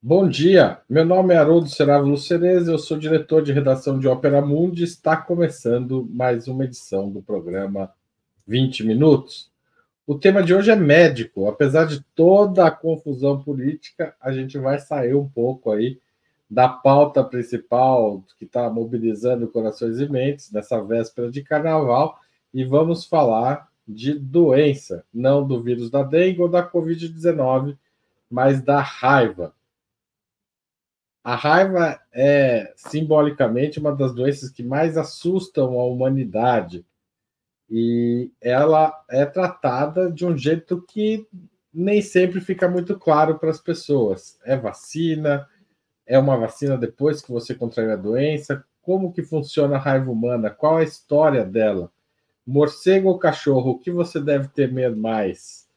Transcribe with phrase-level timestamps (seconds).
[0.00, 4.40] Bom dia, meu nome é Haroldo Seravo Lucerez, eu sou diretor de redação de Ópera
[4.40, 4.84] Mundi.
[4.84, 7.92] Está começando mais uma edição do programa
[8.46, 9.50] 20 Minutos.
[10.06, 11.48] O tema de hoje é médico.
[11.48, 15.98] Apesar de toda a confusão política, a gente vai sair um pouco aí
[16.48, 22.20] da pauta principal que está mobilizando corações e mentes nessa véspera de carnaval
[22.54, 27.76] e vamos falar de doença, não do vírus da dengue ou da Covid-19,
[28.30, 29.57] mas da raiva.
[31.28, 36.86] A raiva é simbolicamente uma das doenças que mais assustam a humanidade
[37.68, 41.28] e ela é tratada de um jeito que
[41.70, 44.40] nem sempre fica muito claro para as pessoas.
[44.42, 45.46] É vacina?
[46.06, 48.64] É uma vacina depois que você contrai a doença?
[48.80, 50.48] Como que funciona a raiva humana?
[50.48, 51.92] Qual a história dela?
[52.46, 53.72] Morcego ou cachorro?
[53.72, 55.67] O que você deve temer mais?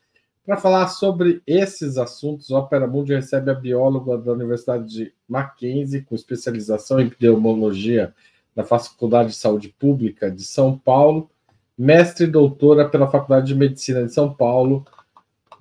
[0.46, 6.02] Para falar sobre esses assuntos, o Opera Mundi recebe a bióloga da Universidade de Mackenzie,
[6.02, 8.14] com especialização em pneumologia
[8.56, 11.30] da Faculdade de Saúde Pública de São Paulo,
[11.78, 14.86] mestre e doutora pela Faculdade de Medicina de São Paulo,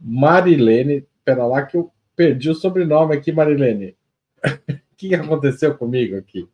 [0.00, 1.06] Marilene.
[1.24, 3.96] Pera lá que eu perdi o sobrenome aqui, Marilene.
[4.46, 6.48] o que aconteceu comigo aqui?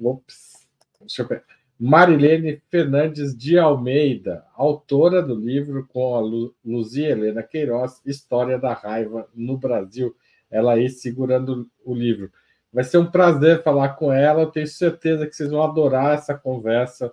[0.00, 0.66] Ops.
[1.00, 1.44] Deixa eu ver.
[1.84, 8.72] Marilene Fernandes de Almeida, autora do livro com a Lu, Luzia Helena Queiroz, História da
[8.72, 10.14] Raiva no Brasil.
[10.48, 12.30] Ela aí segurando o livro.
[12.72, 14.42] Vai ser um prazer falar com ela.
[14.42, 17.12] Eu tenho certeza que vocês vão adorar essa conversa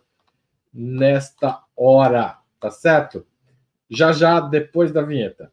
[0.71, 3.25] nesta hora, tá certo?
[3.89, 5.51] Já já depois da vinheta.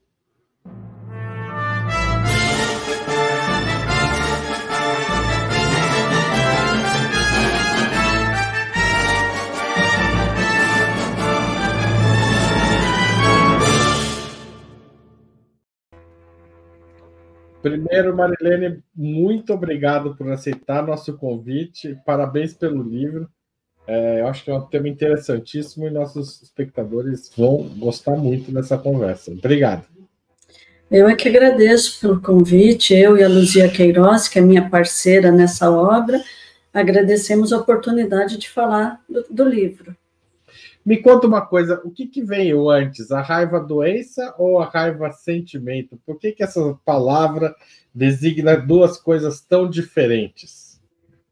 [17.67, 21.98] Primeiro, Marilene, muito obrigado por aceitar nosso convite.
[22.06, 23.28] Parabéns pelo livro.
[23.89, 28.78] É, eu acho que é um tema interessantíssimo e nossos espectadores vão gostar muito dessa
[28.78, 29.32] conversa.
[29.32, 29.84] Obrigado.
[30.88, 32.94] Eu é que agradeço pelo convite.
[32.94, 36.22] Eu e a Luzia Queiroz, que é minha parceira nessa obra,
[36.72, 39.97] agradecemos a oportunidade de falar do, do livro.
[40.87, 45.11] Me conta uma coisa, o que, que veio antes, a raiva doença ou a raiva
[45.11, 46.01] sentimento?
[46.07, 47.57] Por que, que essa palavra
[47.93, 50.81] designa duas coisas tão diferentes?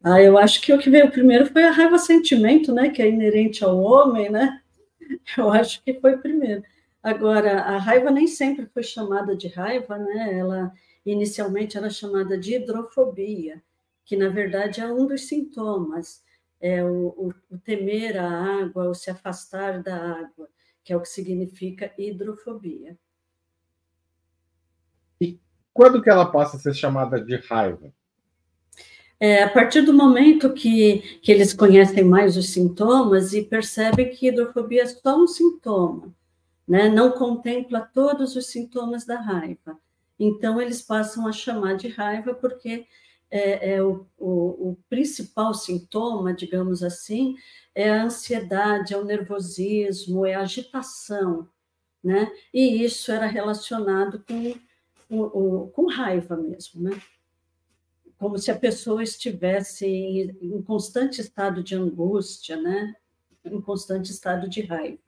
[0.03, 3.09] Ah, eu acho que o que veio primeiro foi a raiva sentimento, né, que é
[3.09, 4.61] inerente ao homem, né?
[5.39, 6.65] Eu acho que foi primeiro.
[7.01, 10.37] Agora, a raiva nem sempre foi chamada de raiva, né?
[10.37, 10.73] Ela
[11.07, 13.63] inicialmente era chamada de hidrofobia,
[14.05, 16.24] que na verdade é um dos sintomas
[16.65, 20.49] é o, o, o temer a água, o se afastar da água,
[20.83, 22.97] que é o que significa hidrofobia.
[25.21, 25.39] E
[25.75, 27.93] quando que ela passa a ser chamada de raiva?
[29.21, 34.29] É, a partir do momento que, que eles conhecem mais os sintomas e percebem que
[34.29, 36.15] hidrofobia é só um sintoma,
[36.67, 36.89] né?
[36.89, 39.79] não contempla todos os sintomas da raiva.
[40.19, 42.87] Então, eles passam a chamar de raiva porque
[43.35, 47.35] é, é o, o, o, principal sintoma, digamos assim,
[47.75, 51.49] é a ansiedade, é o nervosismo, é a agitação,
[52.03, 52.31] né?
[52.53, 54.55] E isso era relacionado com,
[55.09, 56.93] com, com raiva mesmo, né?
[58.17, 62.95] Como se a pessoa estivesse em, em constante estado de angústia, né?
[63.45, 65.03] Em constante estado de raiva.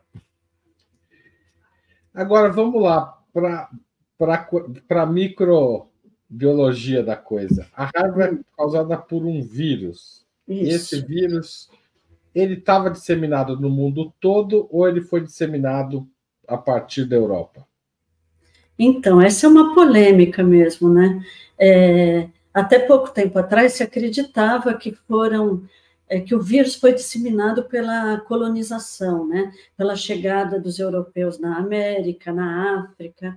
[2.13, 5.93] Agora vamos lá para micro
[6.29, 7.67] biologia da coisa.
[7.75, 10.25] A raiva é causada por um vírus.
[10.47, 10.65] Isso.
[10.65, 11.71] E esse vírus,
[12.35, 16.09] ele estava disseminado no mundo todo ou ele foi disseminado
[16.47, 17.67] a partir da Europa?
[18.79, 21.25] Então, essa é uma polêmica mesmo, né?
[21.59, 25.65] É, até pouco tempo atrás se acreditava que foram
[26.09, 29.53] é, que o vírus foi disseminado pela colonização, né?
[29.77, 33.37] Pela chegada dos europeus na América, na África,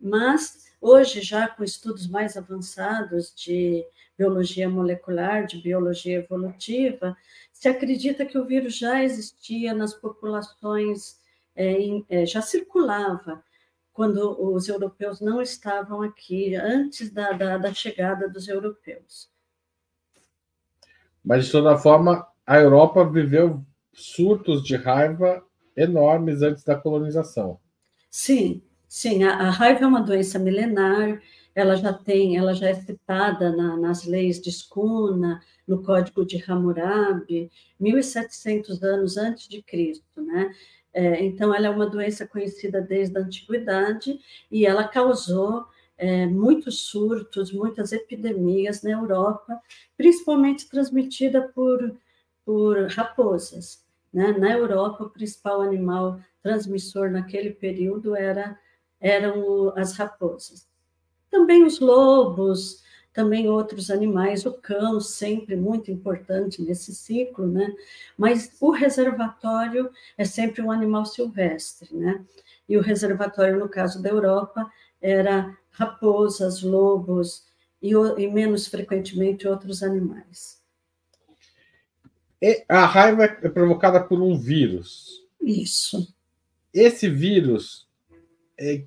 [0.00, 3.84] mas Hoje, já com estudos mais avançados de
[4.16, 7.16] biologia molecular, de biologia evolutiva,
[7.52, 11.18] se acredita que o vírus já existia nas populações,
[11.56, 13.42] é, em, é, já circulava
[13.92, 19.28] quando os europeus não estavam aqui, antes da, da, da chegada dos europeus.
[21.24, 23.60] Mas, de toda forma, a Europa viveu
[23.92, 25.44] surtos de raiva
[25.76, 27.58] enormes antes da colonização.
[28.08, 28.62] Sim,
[28.98, 31.20] Sim, a, a, raiva é uma doença milenar,
[31.54, 36.42] ela já tem, ela já é citada na, nas leis de Skuna, no Código de
[36.42, 40.50] Hammurabi, 1700 anos antes de Cristo, né?
[40.94, 44.18] É, então, ela é uma doença conhecida desde a antiguidade
[44.50, 45.66] e ela causou
[45.98, 49.60] é, muitos surtos, muitas epidemias na Europa,
[49.94, 51.94] principalmente transmitida por,
[52.46, 53.84] por raposas.
[54.10, 54.32] Né?
[54.38, 58.58] Na Europa, o principal animal transmissor naquele período era,
[59.00, 60.66] eram as raposas.
[61.30, 62.82] Também os lobos,
[63.12, 67.74] também outros animais, o cão sempre muito importante nesse ciclo, né?
[68.16, 72.24] Mas o reservatório é sempre um animal silvestre, né?
[72.68, 74.70] E o reservatório, no caso da Europa,
[75.00, 77.46] era raposas, lobos
[77.80, 80.60] e, e menos frequentemente outros animais.
[82.68, 85.24] A raiva é provocada por um vírus.
[85.40, 86.14] Isso.
[86.72, 87.85] Esse vírus,
[88.58, 88.82] é,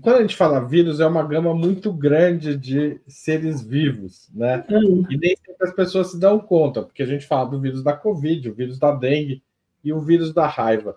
[0.00, 4.64] quando a gente fala vírus, é uma gama muito grande de seres vivos, né?
[4.70, 5.04] Hum.
[5.10, 7.92] E nem sempre as pessoas se dão conta, porque a gente fala do vírus da
[7.92, 9.42] Covid, o vírus da dengue
[9.84, 10.96] e o vírus da raiva.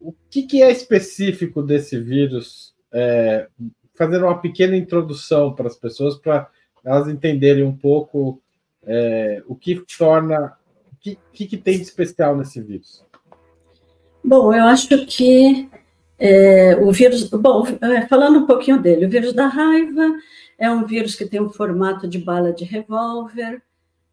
[0.00, 2.74] O que, que é específico desse vírus?
[2.92, 3.48] É,
[3.94, 6.48] fazer uma pequena introdução para as pessoas, para
[6.84, 8.40] elas entenderem um pouco
[8.84, 10.56] é, o que torna.
[10.92, 13.04] O que, que, que tem de especial nesse vírus?
[14.24, 15.68] Bom, eu acho que
[16.18, 20.18] é, o vírus, bom, é, falando um pouquinho dele, o vírus da raiva
[20.58, 23.62] é um vírus que tem um formato de bala de revólver,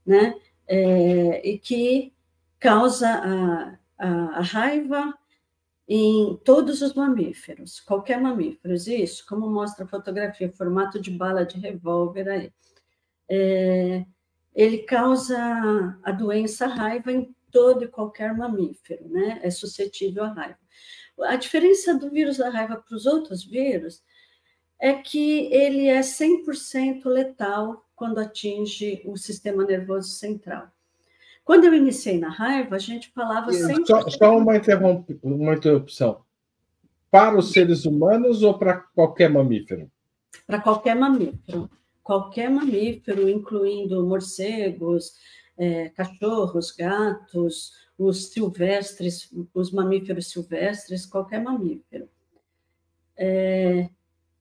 [0.05, 0.35] né?
[0.67, 2.13] É, e que
[2.59, 5.13] causa a, a, a, raiva
[5.87, 11.59] em todos os mamíferos, qualquer mamífero, isso, como mostra a fotografia, formato de bala de
[11.59, 12.51] revólver aí.
[13.29, 14.05] É,
[14.53, 15.37] ele causa
[16.03, 19.39] a doença raiva em todo e qualquer mamífero, né?
[19.43, 20.64] É suscetível à raiva.
[21.21, 24.03] A diferença do vírus da raiva para os outros vírus
[24.79, 30.69] é que ele é 100% letal quando atinge o sistema nervoso central.
[31.43, 33.85] Quando eu iniciei na raiva, a gente falava sempre.
[33.85, 34.53] Só, só uma,
[35.23, 36.21] uma interrupção.
[37.09, 39.89] Para os seres humanos ou para qualquer mamífero?
[40.45, 41.69] Para qualquer mamífero.
[42.03, 45.13] Qualquer mamífero, incluindo morcegos,
[45.57, 52.09] é, cachorros, gatos, os silvestres, os mamíferos silvestres, qualquer mamífero.
[53.17, 53.89] É,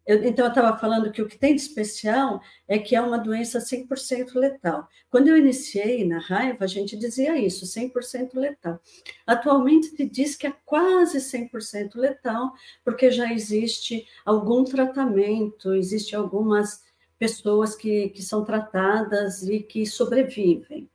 [0.07, 3.19] eu, então, eu estava falando que o que tem de especial é que é uma
[3.19, 4.87] doença 100% letal.
[5.09, 8.79] Quando eu iniciei na raiva, a gente dizia isso, 100% letal.
[9.27, 12.53] Atualmente se diz que é quase 100% letal,
[12.85, 16.83] porque já existe algum tratamento, existe algumas
[17.19, 20.91] pessoas que, que são tratadas e que sobrevivem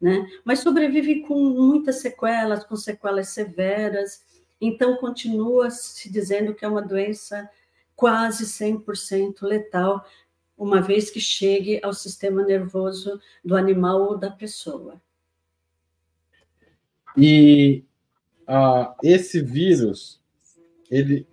[0.00, 0.26] né?
[0.44, 4.24] Mas sobrevive com muitas sequelas, com sequelas severas,
[4.60, 7.48] então continua se dizendo que é uma doença
[7.96, 10.04] quase 100% letal,
[10.56, 15.00] uma vez que chegue ao sistema nervoso do animal ou da pessoa.
[17.16, 17.84] E
[18.48, 20.20] uh, esse vírus,
[20.88, 21.26] ele,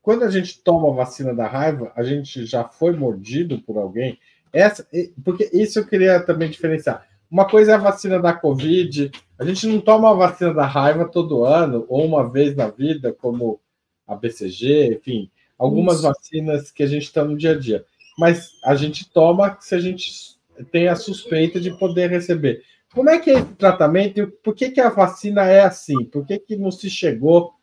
[0.00, 4.18] quando a gente toma a vacina da raiva, a gente já foi mordido por alguém.
[4.52, 4.86] Essa,
[5.24, 7.08] porque isso eu queria também diferenciar.
[7.32, 9.10] Uma coisa é a vacina da Covid.
[9.38, 13.10] A gente não toma a vacina da raiva todo ano, ou uma vez na vida,
[13.10, 13.58] como
[14.06, 16.02] a BCG, enfim, algumas Isso.
[16.02, 17.86] vacinas que a gente está no dia a dia.
[18.18, 20.36] Mas a gente toma se a gente
[20.70, 22.62] tem a suspeita de poder receber.
[22.92, 26.04] Como é que é esse tratamento e por que, que a vacina é assim?
[26.04, 27.54] Por que, que não se chegou,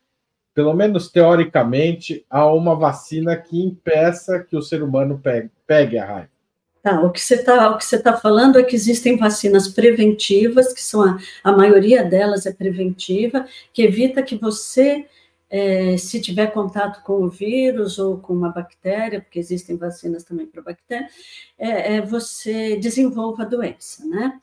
[0.51, 6.05] pelo menos teoricamente, a uma vacina que impeça que o ser humano pegue, pegue a
[6.07, 6.38] raiva?
[6.81, 11.17] Tá, o que você está tá falando é que existem vacinas preventivas, que são a,
[11.43, 15.05] a maioria delas é preventiva, que evita que você,
[15.49, 20.45] é, se tiver contato com o vírus ou com uma bactéria, porque existem vacinas também
[20.45, 21.09] para bactéria,
[21.57, 24.39] é, é, você desenvolva a doença, né?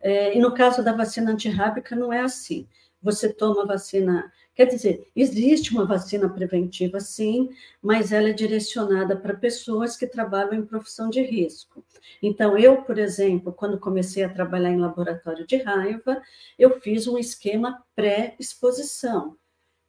[0.00, 2.66] É, e no caso da vacina antirrábica não é assim.
[3.02, 7.48] Você toma a vacina Quer dizer, existe uma vacina preventiva, sim,
[7.80, 11.82] mas ela é direcionada para pessoas que trabalham em profissão de risco.
[12.22, 16.20] Então, eu, por exemplo, quando comecei a trabalhar em laboratório de raiva,
[16.58, 19.34] eu fiz um esquema pré-exposição,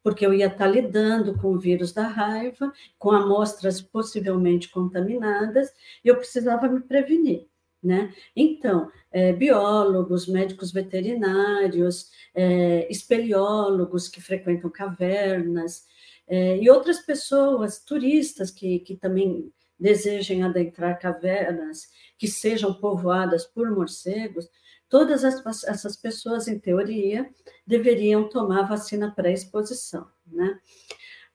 [0.02, 5.70] porque eu ia estar lidando com o vírus da raiva, com amostras possivelmente contaminadas,
[6.02, 7.46] e eu precisava me prevenir.
[7.82, 8.14] Né?
[8.36, 15.84] Então, é, biólogos, médicos veterinários, é, espeleólogos que frequentam cavernas,
[16.28, 23.68] é, e outras pessoas, turistas que, que também desejem adentrar cavernas que sejam povoadas por
[23.70, 24.48] morcegos,
[24.88, 27.28] todas as, essas pessoas, em teoria,
[27.66, 30.06] deveriam tomar vacina pré-exposição.
[30.26, 30.58] Né?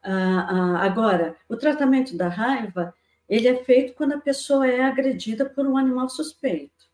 [0.01, 2.93] Ah, ah, agora, o tratamento da raiva
[3.27, 6.87] ele é feito quando a pessoa é agredida por um animal suspeito.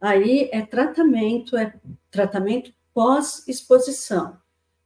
[0.00, 1.74] Aí é tratamento, é
[2.10, 4.38] tratamento pós-exposição.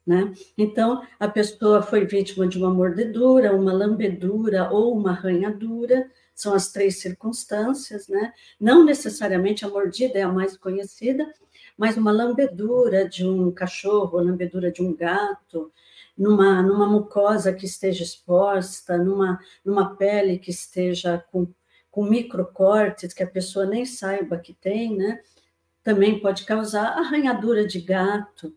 [0.07, 0.35] Né?
[0.59, 6.71] Então, a pessoa foi vítima de uma mordedura, uma lambedura ou uma arranhadura, são as
[6.71, 8.33] três circunstâncias, né?
[8.61, 11.33] Não necessariamente a mordida é a mais conhecida,
[11.77, 15.73] mas uma lambedura de um cachorro, lambedura de um gato,
[16.17, 21.47] numa, numa mucosa que esteja exposta, numa, numa pele que esteja com,
[21.91, 25.21] com microcortes, que a pessoa nem saiba que tem, né?
[25.83, 28.55] Também pode causar arranhadura de gato,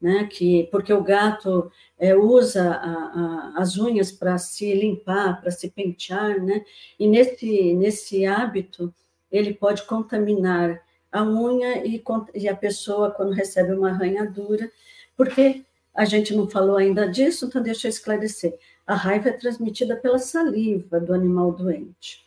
[0.00, 0.28] né?
[0.30, 5.70] Que, porque o gato é, usa a, a, as unhas para se limpar, para se
[5.70, 6.64] pentear, né?
[6.98, 8.94] E nesse, nesse hábito,
[9.32, 10.80] ele pode contaminar
[11.10, 12.02] a unha e,
[12.34, 14.70] e a pessoa, quando recebe uma arranhadura,
[15.16, 18.56] porque a gente não falou ainda disso, então deixa eu esclarecer.
[18.86, 22.26] A raiva é transmitida pela saliva do animal doente.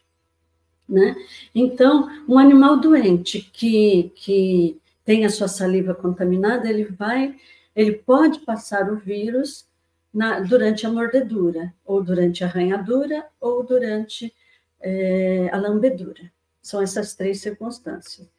[0.87, 1.15] Né?
[1.55, 7.35] Então, um animal doente que, que tem a sua saliva contaminada, ele vai,
[7.75, 9.67] ele pode passar o vírus
[10.13, 14.33] na, durante a mordedura, ou durante a arranhadura, ou durante
[14.79, 16.31] é, a lambedura.
[16.61, 18.29] São essas três circunstâncias.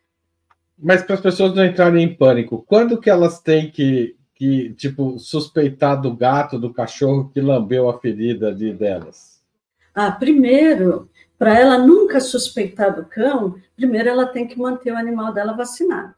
[0.79, 5.19] Mas para as pessoas não entrarem em pânico, quando que elas têm que, que tipo,
[5.19, 9.43] suspeitar do gato, do cachorro que lambeu a ferida de, delas?
[9.95, 15.33] Ah, primeiro, para ela nunca suspeitar do cão, primeiro ela tem que manter o animal
[15.33, 16.15] dela vacinado.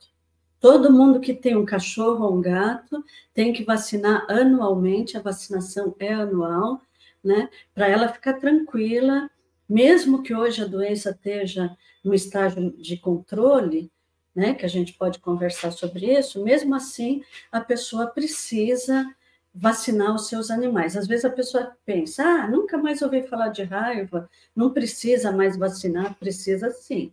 [0.58, 3.04] Todo mundo que tem um cachorro ou um gato
[3.34, 6.80] tem que vacinar anualmente, a vacinação é anual,
[7.22, 7.50] né?
[7.74, 9.30] Para ela ficar tranquila,
[9.68, 13.90] mesmo que hoje a doença esteja no estágio de controle,
[14.36, 19.10] né, que a gente pode conversar sobre isso, mesmo assim, a pessoa precisa
[19.54, 20.94] vacinar os seus animais.
[20.94, 25.56] Às vezes a pessoa pensa, ah, nunca mais ouvi falar de raiva, não precisa mais
[25.56, 27.10] vacinar, precisa sim,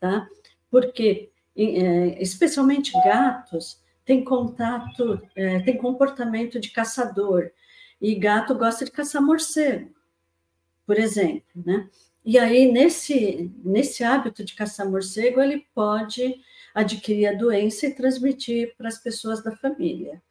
[0.00, 0.26] tá?
[0.70, 7.50] Porque, é, especialmente gatos, têm contato, é, tem comportamento de caçador,
[8.00, 9.90] e gato gosta de caçar morcego,
[10.86, 11.86] por exemplo, né?
[12.24, 16.40] E aí, nesse, nesse hábito de caçar morcego, ele pode
[16.74, 20.22] adquirir a doença e transmitir para as pessoas da família.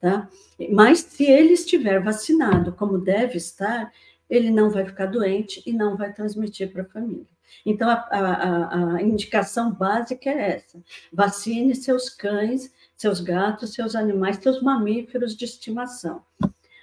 [0.00, 0.28] Tá?
[0.70, 3.92] Mas se ele estiver vacinado, como deve estar,
[4.30, 7.26] ele não vai ficar doente e não vai transmitir para a família.
[7.64, 10.80] Então, a, a, a, indicação básica é essa:
[11.12, 16.22] vacine seus cães, seus gatos, seus animais, seus mamíferos de estimação.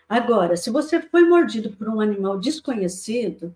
[0.07, 3.55] Agora, se você foi mordido por um animal desconhecido,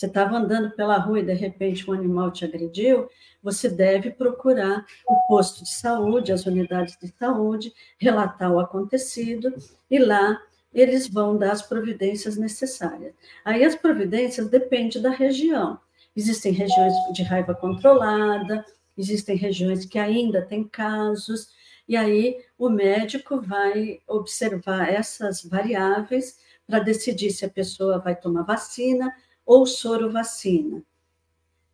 [0.00, 3.06] você estava andando pela rua e de repente um animal te agrediu,
[3.42, 9.54] você deve procurar o posto de saúde, as unidades de saúde, relatar o acontecido
[9.90, 10.40] e lá
[10.72, 13.12] eles vão dar as providências necessárias.
[13.44, 15.78] Aí as providências dependem da região.
[16.16, 18.64] Existem regiões de raiva controlada,
[18.96, 21.48] existem regiões que ainda têm casos,
[21.86, 28.44] e aí o médico vai observar essas variáveis para decidir se a pessoa vai tomar
[28.44, 29.12] vacina
[29.50, 30.80] ou sorovacina.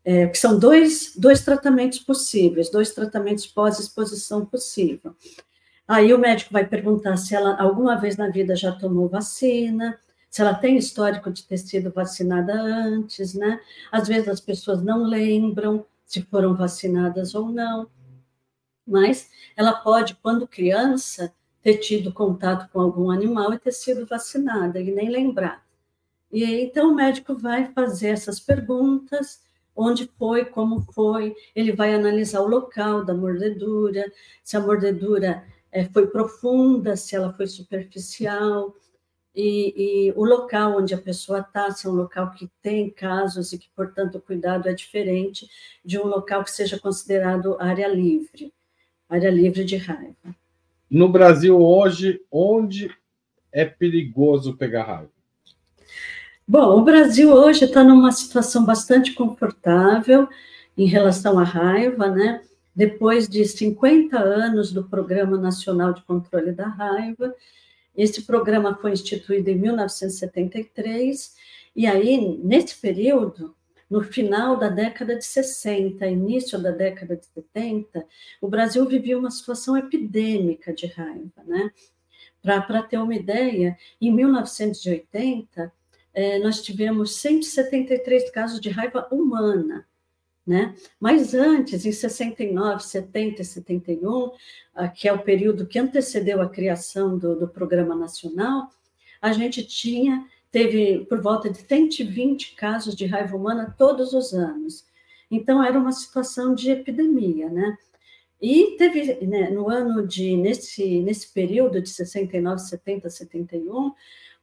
[0.03, 5.15] É, que são dois, dois tratamentos possíveis, dois tratamentos pós-exposição possível.
[5.87, 9.99] Aí o médico vai perguntar se ela alguma vez na vida já tomou vacina,
[10.31, 13.61] se ela tem histórico de ter sido vacinada antes, né?
[13.93, 17.91] Às vezes as pessoas não lembram se foram vacinadas ou não,
[18.87, 21.31] mas ela pode, quando criança,
[21.61, 25.66] ter tido contato com algum animal e ter sido vacinada e nem lembrar.
[26.33, 29.41] E então o médico vai fazer essas perguntas,
[29.75, 34.11] onde foi, como foi, ele vai analisar o local da mordedura,
[34.43, 38.75] se a mordedura é, foi profunda, se ela foi superficial,
[39.35, 43.53] e, e o local onde a pessoa está, se é um local que tem casos
[43.53, 45.47] e que, portanto, o cuidado é diferente
[45.85, 48.51] de um local que seja considerado área livre,
[49.07, 50.35] área livre de raiva.
[50.89, 52.91] No Brasil, hoje, onde
[53.53, 55.16] é perigoso pegar raiva?
[56.49, 60.29] Bom, o Brasil hoje está numa situação bastante confortável
[60.79, 62.41] em relação à raiva, né?
[62.73, 67.35] Depois de 50 anos do Programa Nacional de Controle da Raiva,
[67.97, 71.35] esse programa foi instituído em 1973,
[71.75, 73.53] e aí, nesse período,
[73.91, 78.07] no final da década de 60, início da década de 70,
[78.41, 81.73] o Brasil vivia uma situação epidêmica de raiva, né?
[82.41, 85.73] Para ter uma ideia, em 1980,
[86.17, 89.87] é, nós tivemos 173 casos de raiva humana,
[90.47, 90.75] né?
[90.99, 94.31] Mas antes, em 69, 70 e 71,
[94.95, 98.71] que é o período que antecedeu a criação do, do Programa Nacional,
[99.21, 104.87] a gente tinha, teve por volta de 120 casos de raiva humana todos os anos.
[105.31, 107.77] Então, era uma situação de epidemia, né?
[108.41, 113.93] E teve, né, no ano de, nesse, nesse período de 69, 70, 71,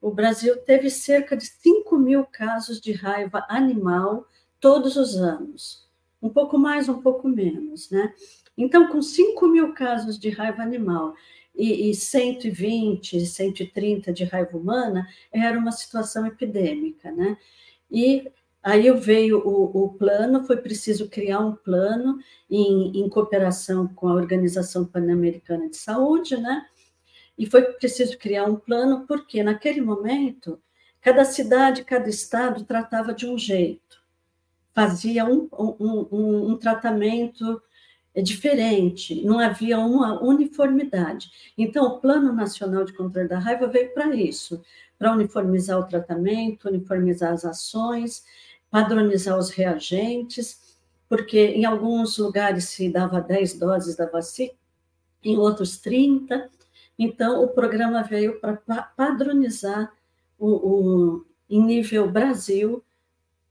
[0.03, 4.27] o Brasil teve cerca de 5 mil casos de raiva animal
[4.59, 5.87] todos os anos,
[6.21, 8.13] um pouco mais, um pouco menos, né?
[8.57, 11.13] Então, com 5 mil casos de raiva animal
[11.55, 17.37] e, e 120, 130 de raiva humana, era uma situação epidêmica, né?
[17.89, 18.29] E
[18.61, 22.19] aí veio o, o plano, foi preciso criar um plano
[22.49, 26.65] em, em cooperação com a Organização Pan-Americana de Saúde, né?
[27.37, 30.61] E foi preciso criar um plano, porque naquele momento,
[31.01, 34.01] cada cidade, cada estado tratava de um jeito,
[34.73, 37.61] fazia um, um, um, um tratamento
[38.21, 41.31] diferente, não havia uma uniformidade.
[41.57, 44.61] Então, o Plano Nacional de Controle da Raiva veio para isso,
[44.99, 48.23] para uniformizar o tratamento, uniformizar as ações,
[48.69, 50.77] padronizar os reagentes,
[51.09, 54.53] porque em alguns lugares se dava 10 doses da vacina,
[55.23, 56.49] em outros 30,
[56.97, 58.57] então, o programa veio para
[58.95, 59.91] padronizar
[60.37, 62.83] o, o, em nível Brasil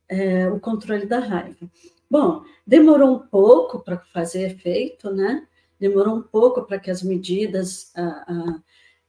[0.08, 1.70] é, o controle da raiva.
[2.10, 5.46] Bom, demorou um pouco para fazer efeito, né?
[5.80, 8.60] Demorou um pouco para que as medidas a, a,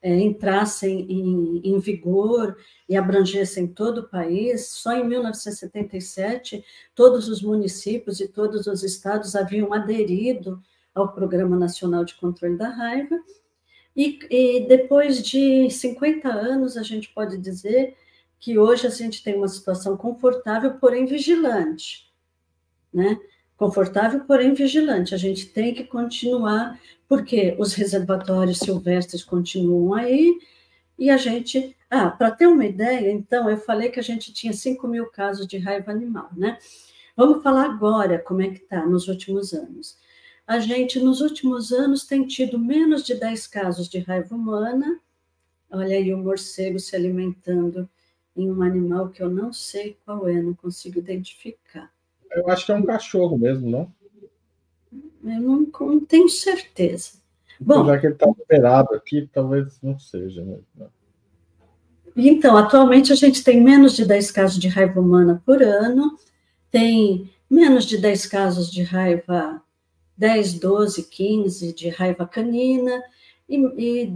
[0.01, 4.69] é, entrassem em, em, vigor e abrangessem todo o país.
[4.69, 6.63] Só em 1977,
[6.95, 10.61] todos os municípios e todos os estados haviam aderido
[10.95, 13.19] ao Programa Nacional de Controle da Raiva,
[13.95, 17.95] e, e, depois de 50 anos, a gente pode dizer
[18.39, 22.11] que hoje a gente tem uma situação confortável, porém vigilante,
[22.93, 23.17] né?
[23.55, 25.13] Confortável, porém vigilante.
[25.13, 30.37] A gente tem que continuar, porque os reservatórios silvestres continuam aí,
[30.97, 31.75] e a gente.
[31.89, 35.45] Ah, para ter uma ideia, então, eu falei que a gente tinha 5 mil casos
[35.45, 36.57] de raiva animal, né?
[37.15, 39.97] Vamos falar agora como é que está nos últimos anos
[40.45, 44.99] a gente, nos últimos anos, tem tido menos de 10 casos de raiva humana.
[45.71, 47.89] Olha aí o morcego se alimentando
[48.35, 51.91] em um animal que eu não sei qual é, não consigo identificar.
[52.31, 53.93] Eu acho que é um cachorro mesmo, não?
[55.23, 57.21] Eu não, não tenho certeza.
[57.59, 60.43] Bom, já que ele está liberado aqui, talvez não seja.
[60.43, 60.57] Né?
[62.15, 66.17] Então, atualmente a gente tem menos de 10 casos de raiva humana por ano,
[66.69, 69.61] tem menos de 10 casos de raiva
[70.17, 73.01] 10, 12, 15 de raiva canina,
[73.47, 74.13] e, e,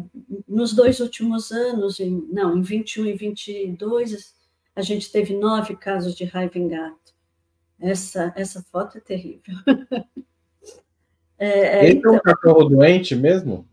[0.48, 4.36] nos dois últimos anos, em, não, em 21 e 22,
[4.76, 7.14] a gente teve nove casos de raiva em gato.
[7.80, 9.56] Essa, essa foto é terrível.
[11.38, 12.14] é, é, Esse então...
[12.14, 13.68] é um então cachorro doente mesmo?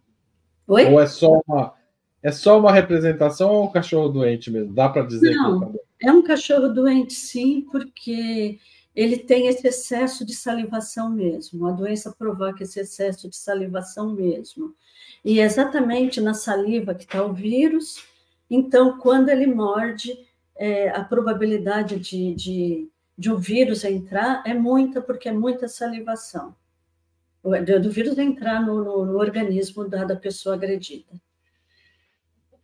[0.66, 0.86] Oi?
[0.86, 1.74] Ou é só uma,
[2.22, 4.74] é só uma representação ou é um cachorro doente mesmo?
[4.74, 8.58] Dá para dizer não, que é um cachorro doente, sim, porque
[8.94, 11.66] ele tem esse excesso de salivação mesmo.
[11.66, 14.74] A doença provoca esse excesso de salivação mesmo.
[15.24, 18.04] E é exatamente na saliva que está o vírus.
[18.48, 20.16] Então, quando ele morde,
[20.54, 26.54] é, a probabilidade de, de, de um vírus entrar é muita, porque é muita salivação.
[27.42, 31.12] Do, do vírus entrar no, no, no organismo da, da pessoa agredida.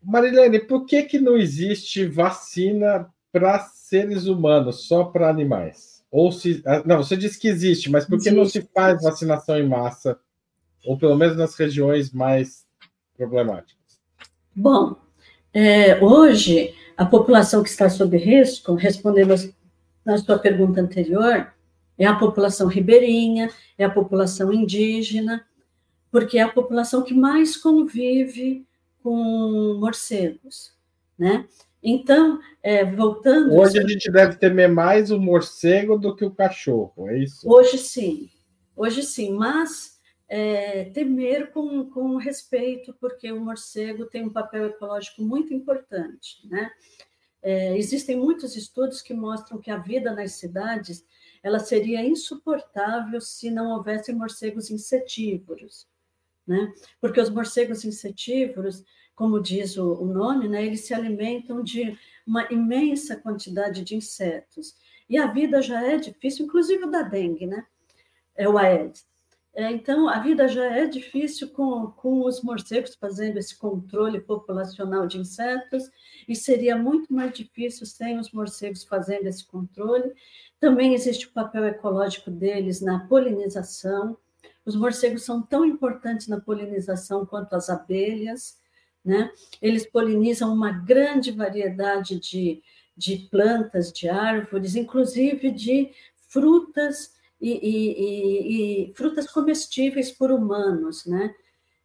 [0.03, 5.99] Marilene, por que, que não existe vacina para seres humanos, só para animais?
[6.11, 6.62] Ou se.
[6.66, 8.37] Ah, não, você disse que existe, mas por que existe.
[8.37, 10.18] não se faz vacinação em massa?
[10.85, 12.66] Ou pelo menos nas regiões mais
[13.16, 14.01] problemáticas?
[14.55, 14.96] Bom,
[15.53, 19.35] é, hoje, a população que está sob risco, respondendo
[20.05, 21.53] na sua pergunta anterior,
[21.99, 25.44] é a população ribeirinha, é a população indígena,
[26.11, 28.66] porque é a população que mais convive
[29.03, 30.73] com morcegos,
[31.18, 31.46] né?
[31.83, 33.55] Então, é, voltando.
[33.55, 37.49] Hoje a gente deve temer mais o morcego do que o cachorro, é isso?
[37.51, 38.29] Hoje sim,
[38.77, 45.23] hoje sim, mas é, temer com, com respeito, porque o morcego tem um papel ecológico
[45.23, 46.47] muito importante.
[46.49, 46.71] Né?
[47.43, 51.05] É, existem muitos estudos que mostram que a vida nas cidades
[51.43, 55.88] ela seria insuportável se não houvesse morcegos insetívoros.
[56.47, 56.73] Né?
[57.01, 58.85] Porque os morcegos insetívoros
[59.20, 61.94] como diz o, o nome, né, eles se alimentam de
[62.26, 64.74] uma imensa quantidade de insetos.
[65.11, 67.66] E a vida já é difícil, inclusive o da dengue, né?
[68.35, 69.06] É o Aedes.
[69.52, 75.06] É, então, a vida já é difícil com, com os morcegos fazendo esse controle populacional
[75.06, 75.90] de insetos,
[76.26, 80.14] e seria muito mais difícil sem os morcegos fazendo esse controle.
[80.59, 84.16] Também existe o papel ecológico deles na polinização.
[84.64, 88.59] Os morcegos são tão importantes na polinização quanto as abelhas.
[89.04, 89.30] Né?
[89.60, 92.62] Eles polinizam uma grande variedade de,
[92.96, 95.90] de plantas, de árvores, inclusive de
[96.28, 101.06] frutas e, e, e, e frutas comestíveis por humanos.
[101.06, 101.34] Né?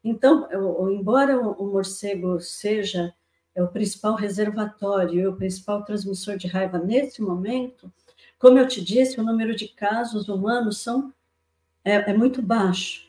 [0.03, 0.47] Então,
[0.91, 3.13] embora o morcego seja
[3.55, 7.91] o principal reservatório e o principal transmissor de raiva nesse momento,
[8.37, 11.13] como eu te disse, o número de casos humanos são,
[11.83, 13.07] é, é muito baixo,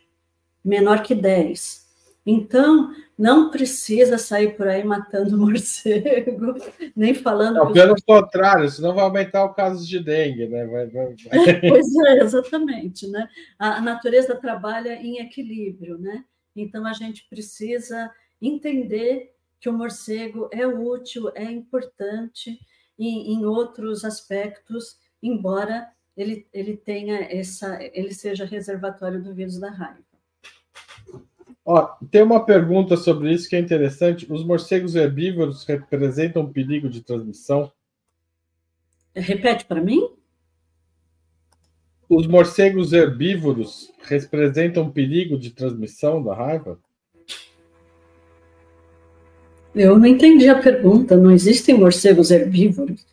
[0.64, 1.85] menor que 10.
[2.26, 6.54] Então, não precisa sair por aí matando morcego,
[6.96, 7.54] nem falando.
[7.54, 8.02] Não, pelo os...
[8.02, 10.66] contrário, senão vai aumentar o caso de dengue, né?
[10.66, 11.60] Vai, vai, vai.
[11.70, 13.28] pois é, exatamente, né?
[13.56, 16.24] A, a natureza trabalha em equilíbrio, né?
[16.56, 18.10] Então a gente precisa
[18.42, 22.58] entender que o morcego é útil, é importante
[22.98, 29.70] em, em outros aspectos, embora ele, ele tenha essa, ele seja reservatório do vírus da
[29.70, 30.05] raiva.
[31.68, 34.24] Ó, tem uma pergunta sobre isso que é interessante.
[34.32, 37.72] Os morcegos herbívoros representam um perigo de transmissão?
[39.12, 40.08] Repete para mim.
[42.08, 46.78] Os morcegos herbívoros representam um perigo de transmissão da raiva?
[49.74, 51.16] Eu não entendi a pergunta.
[51.16, 53.04] Não existem morcegos herbívoros.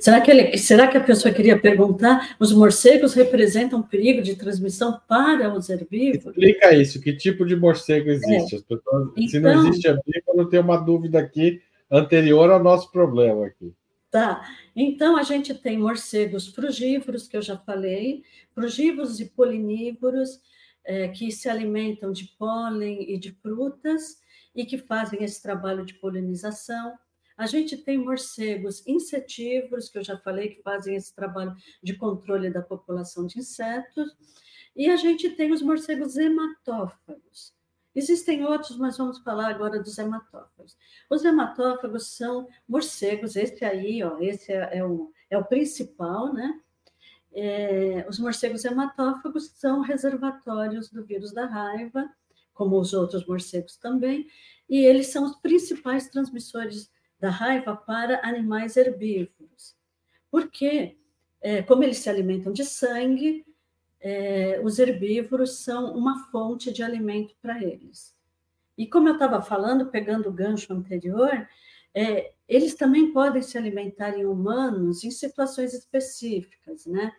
[0.00, 5.00] Será que, ele, será que a pessoa queria perguntar: os morcegos representam perigo de transmissão
[5.08, 6.36] para os herbívoros?
[6.36, 8.56] Explica isso, que tipo de morcego existe?
[8.56, 8.60] É.
[8.60, 13.46] Pessoas, então, se não então existe herbívoro, tem uma dúvida aqui anterior ao nosso problema
[13.46, 13.72] aqui.
[14.10, 14.42] Tá.
[14.74, 18.22] Então, a gente tem morcegos frugívoros, que eu já falei,
[18.54, 20.40] frugívoros e polinívoros,
[20.84, 24.18] é, que se alimentam de pólen e de frutas
[24.54, 26.94] e que fazem esse trabalho de polinização.
[27.38, 32.50] A gente tem morcegos insetívoros, que eu já falei, que fazem esse trabalho de controle
[32.50, 34.16] da população de insetos,
[34.74, 37.54] e a gente tem os morcegos hematófagos.
[37.94, 40.76] Existem outros, mas vamos falar agora dos hematófagos.
[41.08, 46.60] Os hematófagos são morcegos, esse aí, ó, esse é, é o, é o principal, né?
[47.32, 52.10] É, os morcegos hematófagos são reservatórios do vírus da raiva,
[52.52, 54.26] como os outros morcegos também,
[54.68, 59.76] e eles são os principais transmissores da raiva para animais herbívoros.
[60.30, 60.96] Porque,
[61.40, 63.44] é, como eles se alimentam de sangue,
[64.00, 68.16] é, os herbívoros são uma fonte de alimento para eles.
[68.76, 71.48] E como eu estava falando, pegando o gancho anterior,
[71.92, 77.12] é, eles também podem se alimentar em humanos em situações específicas, né?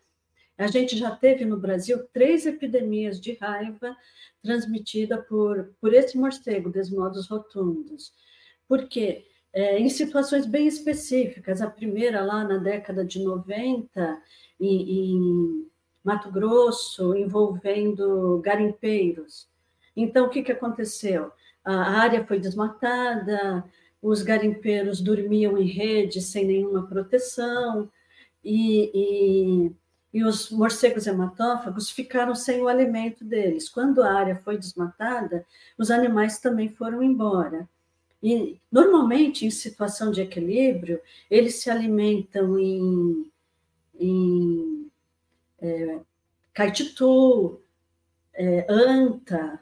[0.58, 3.96] A gente já teve no Brasil três epidemias de raiva
[4.42, 8.14] transmitida por, por esse morcego, Desmodos rotundos.
[8.68, 9.26] Por quê?
[9.54, 11.62] É, em situações bem específicas.
[11.62, 14.22] A primeira, lá na década de 90,
[14.60, 15.68] em, em
[16.04, 19.50] Mato Grosso, envolvendo garimpeiros.
[19.96, 21.32] Então, o que, que aconteceu?
[21.64, 23.64] A área foi desmatada,
[24.02, 27.90] os garimpeiros dormiam em rede sem nenhuma proteção,
[28.44, 29.72] e, e,
[30.14, 33.68] e, os morcegos hematófagos ficaram sem o alimento deles.
[33.68, 35.46] Quando a área foi desmatada,
[35.78, 37.68] os animais também foram embora.
[38.22, 43.32] E, normalmente, em situação de equilíbrio, eles se alimentam em,
[43.98, 44.92] em
[45.62, 46.00] é,
[46.54, 47.62] caititu,
[48.34, 49.60] é, anta,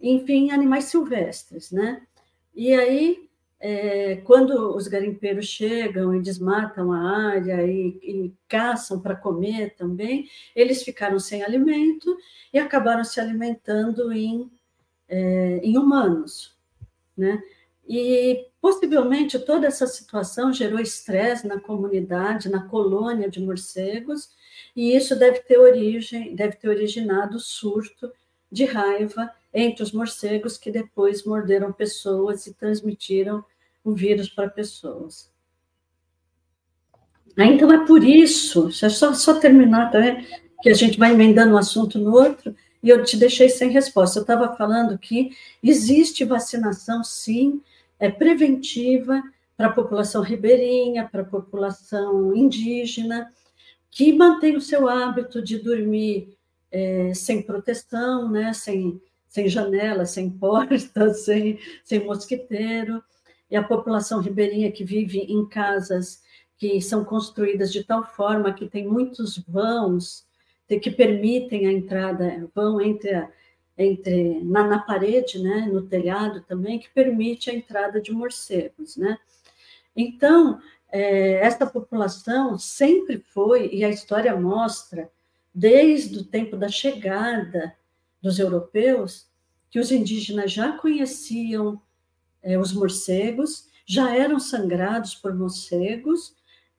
[0.00, 2.02] enfim, animais silvestres, né?
[2.54, 3.28] E aí,
[3.60, 10.28] é, quando os garimpeiros chegam e desmatam a área e, e caçam para comer também,
[10.54, 12.16] eles ficaram sem alimento
[12.52, 14.50] e acabaram se alimentando em,
[15.08, 16.56] é, em humanos,
[17.16, 17.42] né?
[17.88, 24.28] E possivelmente toda essa situação gerou estresse na comunidade, na colônia de morcegos,
[24.76, 28.12] e isso deve ter origem, deve ter originado surto
[28.52, 33.42] de raiva entre os morcegos que depois morderam pessoas e transmitiram
[33.82, 35.32] o vírus para pessoas.
[37.38, 40.00] Então é por isso, é só, só terminar, tá,
[40.60, 44.18] que a gente vai emendando um assunto no outro, e eu te deixei sem resposta.
[44.18, 45.30] Eu estava falando que
[45.62, 47.62] existe vacinação, sim,
[47.98, 49.22] é preventiva
[49.56, 53.32] para a população ribeirinha, para a população indígena,
[53.90, 56.36] que mantém o seu hábito de dormir
[56.70, 63.02] é, sem proteção, né, sem, sem janela, sem porta, sem, sem mosquiteiro,
[63.50, 66.22] e a população ribeirinha que vive em casas
[66.56, 70.26] que são construídas de tal forma que tem muitos vãos
[70.68, 73.30] que permitem a entrada, vão entre a,
[73.78, 79.16] entre na, na, parede, né, no telhado também, que permite a entrada de morcegos, né?
[79.94, 80.60] Então,
[80.90, 85.08] é, essa população sempre foi, e a história mostra,
[85.54, 87.76] desde o tempo da chegada
[88.20, 89.28] dos europeus,
[89.70, 91.80] que os indígenas já conheciam
[92.42, 96.34] é, os morcegos, já eram sangrados por morcegos,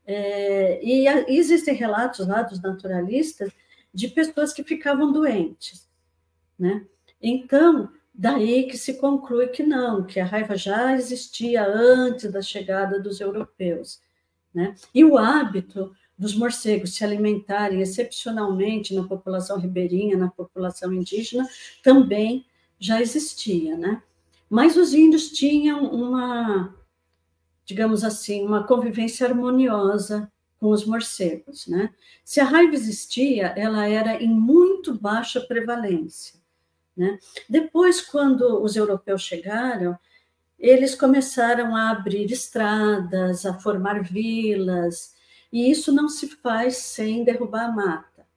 [0.06, 3.52] é, e, a, existem relatos lá dos naturalistas
[3.94, 5.89] de pessoas que ficavam doentes
[6.60, 6.86] né?
[7.22, 13.00] Então, daí que se conclui que não, que a raiva já existia antes da chegada
[13.00, 14.02] dos europeus.
[14.54, 14.76] Né?
[14.94, 21.48] E o hábito dos morcegos se alimentarem excepcionalmente na população ribeirinha, na população indígena,
[21.82, 22.46] também
[22.78, 24.02] já existia, né?
[24.50, 26.76] Mas os índios tinham uma,
[27.66, 31.94] digamos assim, uma convivência harmoniosa com os morcegos, né?
[32.26, 36.39] Se a raiva existia, ela era em muito baixa prevalência,
[37.00, 37.18] né?
[37.48, 39.98] Depois, quando os europeus chegaram,
[40.60, 45.16] eles começaram a abrir estradas, a formar vilas,
[45.50, 48.28] e isso não se faz sem derrubar a mata,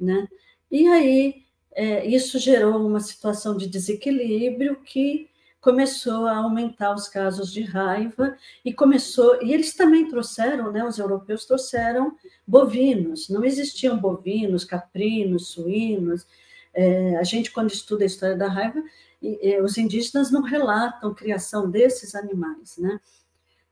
[0.00, 0.26] né?
[0.70, 5.28] E aí é, isso gerou uma situação de desequilíbrio que
[5.60, 10.82] começou a aumentar os casos de raiva e começou e eles também trouxeram, né?
[10.82, 13.28] Os europeus trouxeram bovinos.
[13.28, 16.26] Não existiam bovinos, caprinos, suínos.
[16.74, 18.82] É, a gente quando estuda a história da raiva,
[19.20, 22.98] e, e, os indígenas não relatam criação desses animais, né?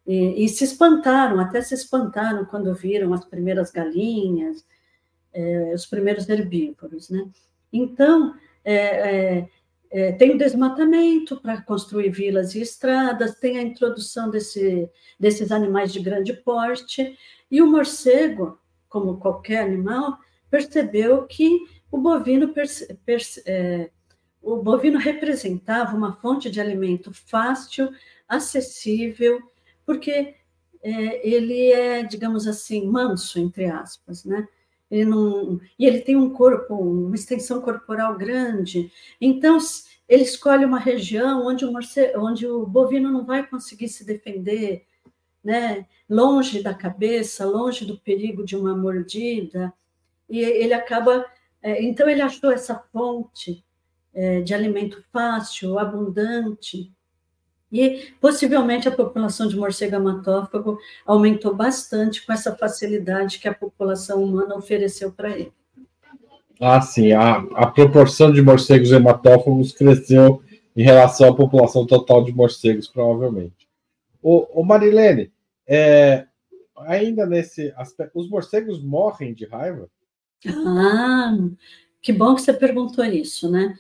[0.07, 4.65] E, e, se espantaram, até se espantaram quando viram as primeiras galinhas,
[5.33, 7.29] é, os primeiros herbívoros, né?
[7.73, 8.35] Então,
[8.65, 9.49] é, é,
[9.91, 15.93] é tem o desmatamento para construir vilas e estradas, tem a introdução desse, desses animais
[15.93, 17.17] de grande porte,
[17.51, 18.59] e o morcego,
[18.89, 20.19] como qualquer animal,
[20.51, 21.61] percebeu que
[21.91, 22.53] o bovino,
[23.47, 23.91] é,
[24.43, 27.91] o bovino representava uma fonte de alimento fácil,
[28.29, 29.41] acessível,
[29.85, 30.35] porque
[30.83, 34.47] é, ele é, digamos assim, manso, entre aspas, né?
[34.91, 39.57] Ele não, e ele tem um corpo, uma extensão corporal grande, então
[40.09, 44.85] ele escolhe uma região onde o, morcego, onde o bovino não vai conseguir se defender,
[45.45, 45.87] né?
[46.11, 49.73] longe da cabeça, longe do perigo de uma mordida,
[50.29, 51.25] e ele acaba.
[51.63, 53.65] É, então, ele achou essa fonte
[54.15, 56.91] é, de alimento fácil, abundante,
[57.73, 64.25] e possivelmente a população de morcego hematófago aumentou bastante com essa facilidade que a população
[64.25, 65.53] humana ofereceu para ele.
[66.61, 70.43] Ah, sim, a, a proporção de morcegos hematófagos cresceu
[70.77, 73.69] em relação à população total de morcegos, provavelmente.
[74.23, 75.33] O, o Marilene,
[75.67, 76.27] é,
[76.77, 79.89] ainda nesse aspecto, os morcegos morrem de raiva?
[80.47, 81.37] Ah,
[82.01, 83.77] que bom que você perguntou isso, né?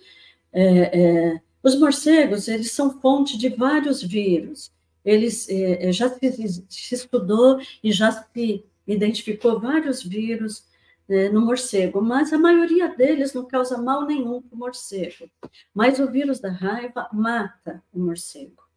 [0.52, 1.00] É,
[1.34, 4.72] é, os morcegos, eles são fonte de vários vírus.
[5.04, 10.64] Eles é, é, já se, se, estudou e já se identificou vários vírus
[11.08, 15.30] é, no morcego, mas a maioria deles não causa mal nenhum para o morcego.
[15.74, 18.69] Mas o vírus da raiva mata o morcego.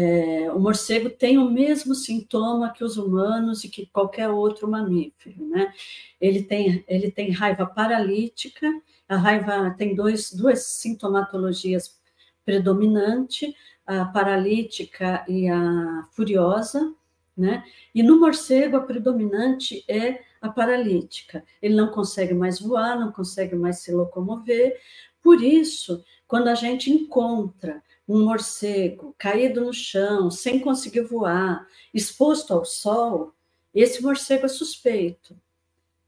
[0.00, 5.44] É, o morcego tem o mesmo sintoma que os humanos e que qualquer outro mamífero,
[5.48, 5.72] né?
[6.20, 8.70] Ele tem, ele tem raiva paralítica
[9.08, 11.98] a raiva tem dois, duas sintomatologias
[12.44, 13.54] predominantes,
[13.86, 16.94] a paralítica e a furiosa,
[17.34, 17.64] né?
[17.94, 21.42] E no morcego a predominante é a paralítica.
[21.62, 24.78] Ele não consegue mais voar, não consegue mais se locomover.
[25.22, 32.54] Por isso, quando a gente encontra um morcego caído no chão, sem conseguir voar, exposto
[32.54, 33.34] ao sol,
[33.74, 35.36] esse morcego é suspeito.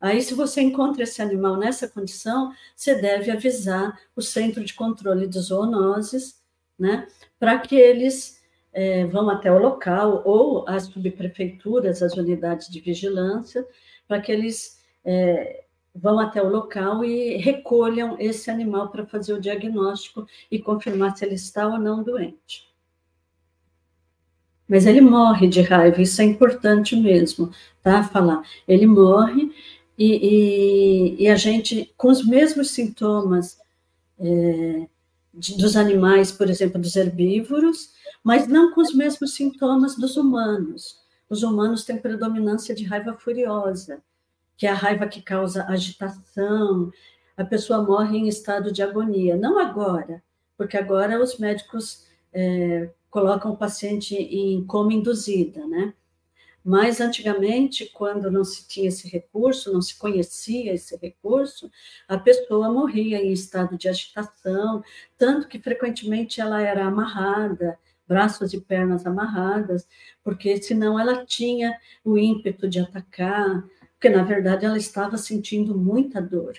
[0.01, 5.27] Aí, se você encontra esse animal nessa condição, você deve avisar o Centro de Controle
[5.27, 6.41] de Zoonoses,
[6.79, 7.07] né,
[7.39, 8.41] para que eles
[8.73, 13.67] é, vão até o local, ou as subprefeituras, as unidades de vigilância,
[14.09, 19.41] para que eles é, vão até o local e recolham esse animal para fazer o
[19.41, 22.69] diagnóstico e confirmar se ele está ou não doente.
[24.69, 27.51] Mas ele morre de raiva, isso é importante mesmo,
[27.83, 28.05] tá?
[28.05, 28.43] Falar.
[28.69, 29.51] Ele morre
[29.99, 33.59] e, e, e a gente, com os mesmos sintomas
[34.19, 34.87] é,
[35.35, 37.91] de, dos animais, por exemplo, dos herbívoros,
[38.23, 41.01] mas não com os mesmos sintomas dos humanos.
[41.29, 44.01] Os humanos têm predominância de raiva furiosa,
[44.61, 46.93] que é a raiva que causa agitação,
[47.35, 49.35] a pessoa morre em estado de agonia.
[49.35, 50.23] Não agora,
[50.55, 55.95] porque agora os médicos é, colocam o paciente em coma induzida, né?
[56.63, 61.71] Mas antigamente, quando não se tinha esse recurso, não se conhecia esse recurso,
[62.07, 64.85] a pessoa morria em estado de agitação,
[65.17, 69.89] tanto que frequentemente ela era amarrada, braços e pernas amarradas,
[70.23, 73.65] porque senão ela tinha o ímpeto de atacar,
[74.01, 76.55] porque na verdade ela estava sentindo muita dor.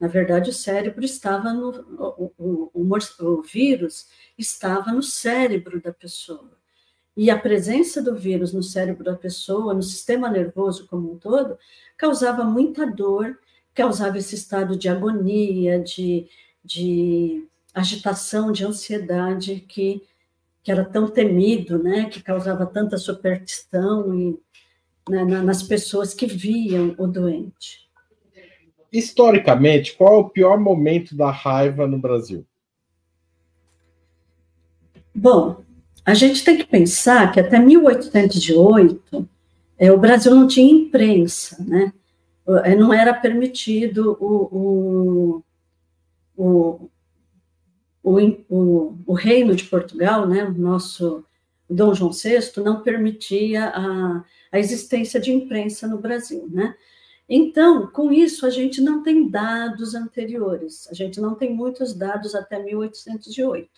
[0.00, 1.70] Na verdade, o cérebro estava no.
[1.96, 6.58] O, o, o, o vírus estava no cérebro da pessoa.
[7.16, 11.56] E a presença do vírus no cérebro da pessoa, no sistema nervoso como um todo,
[11.96, 13.38] causava muita dor,
[13.72, 16.26] causava esse estado de agonia, de,
[16.64, 20.02] de agitação, de ansiedade que,
[20.60, 24.36] que era tão temido, né, que causava tanta superstição e,
[25.08, 27.84] né, nas pessoas que viam o doente.
[28.92, 32.46] Historicamente, qual é o pior momento da raiva no Brasil?
[35.14, 35.62] Bom,
[36.04, 39.28] a gente tem que pensar que até 1808
[39.78, 41.92] é, o Brasil não tinha imprensa, né?
[42.64, 45.42] É, não era permitido o,
[46.36, 46.90] o,
[48.02, 50.44] o, o, o reino de Portugal, né?
[50.44, 51.24] O nosso
[51.74, 56.74] Dom João VI não permitia a, a existência de imprensa no Brasil, né?
[57.28, 62.34] Então, com isso, a gente não tem dados anteriores, a gente não tem muitos dados
[62.34, 63.68] até 1808.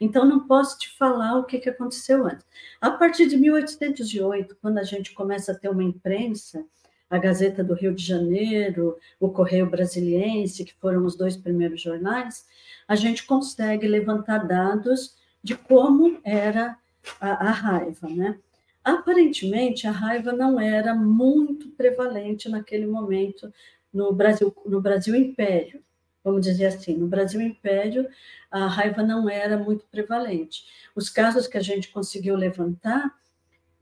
[0.00, 2.44] Então, não posso te falar o que, que aconteceu antes.
[2.80, 6.64] A partir de 1808, quando a gente começa a ter uma imprensa,
[7.08, 12.46] a Gazeta do Rio de Janeiro, o Correio Brasiliense, que foram os dois primeiros jornais,
[12.88, 16.76] a gente consegue levantar dados de como era
[17.20, 18.38] a, a raiva, né?
[18.84, 23.52] Aparentemente, a raiva não era muito prevalente naquele momento
[23.92, 25.82] no Brasil, no Brasil Império,
[26.22, 26.96] vamos dizer assim.
[26.96, 28.08] No Brasil Império,
[28.50, 30.64] a raiva não era muito prevalente.
[30.94, 33.12] Os casos que a gente conseguiu levantar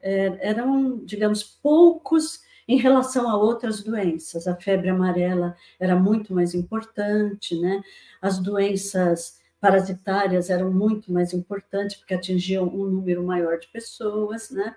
[0.00, 4.46] é, eram, digamos, poucos em relação a outras doenças.
[4.46, 7.82] A febre amarela era muito mais importante, né?
[8.22, 14.76] As doenças parasitárias eram muito mais importantes, porque atingiam um número maior de pessoas, né?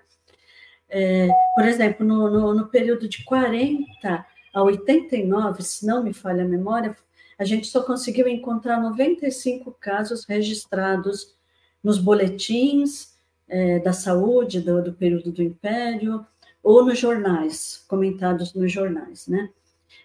[0.88, 6.42] É, por exemplo, no, no, no, período de 40 a 89, se não me falha
[6.42, 6.96] a memória,
[7.38, 11.36] a gente só conseguiu encontrar 95 casos registrados
[11.84, 13.14] nos boletins
[13.46, 16.26] é, da saúde do, do, período do Império
[16.62, 19.50] ou nos jornais, comentados nos jornais, né?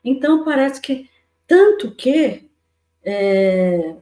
[0.04, 1.10] Então, parece que,
[1.48, 2.50] tanto que
[3.02, 3.96] é,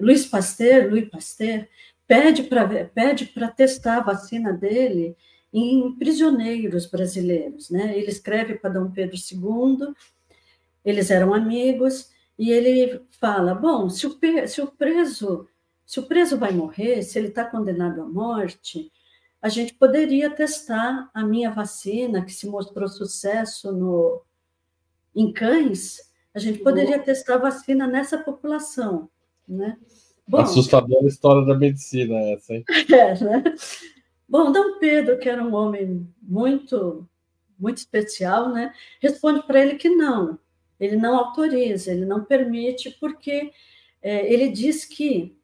[0.00, 1.66] Luiz Pasteur, Louis Pasteur,
[2.06, 5.16] pede para pede testar a vacina dele
[5.52, 7.96] em prisioneiros brasileiros, né?
[7.96, 9.94] Ele escreve para Dom Pedro II,
[10.84, 15.48] eles eram amigos, e ele fala: bom, se o, se o preso
[15.90, 18.92] se o preso vai morrer, se ele está condenado à morte,
[19.42, 24.22] a gente poderia testar a minha vacina, que se mostrou sucesso no,
[25.12, 29.10] em cães, a gente poderia testar a vacina nessa população.
[29.50, 29.76] Né?
[30.28, 32.64] Bom, Assustadora história da medicina essa, hein?
[32.88, 33.42] É, né?
[34.28, 37.04] Bom, Dom Pedro, que era um homem muito,
[37.58, 40.38] muito especial, né, responde para ele que não,
[40.78, 43.50] ele não autoriza, ele não permite, porque
[44.00, 45.36] é, ele diz que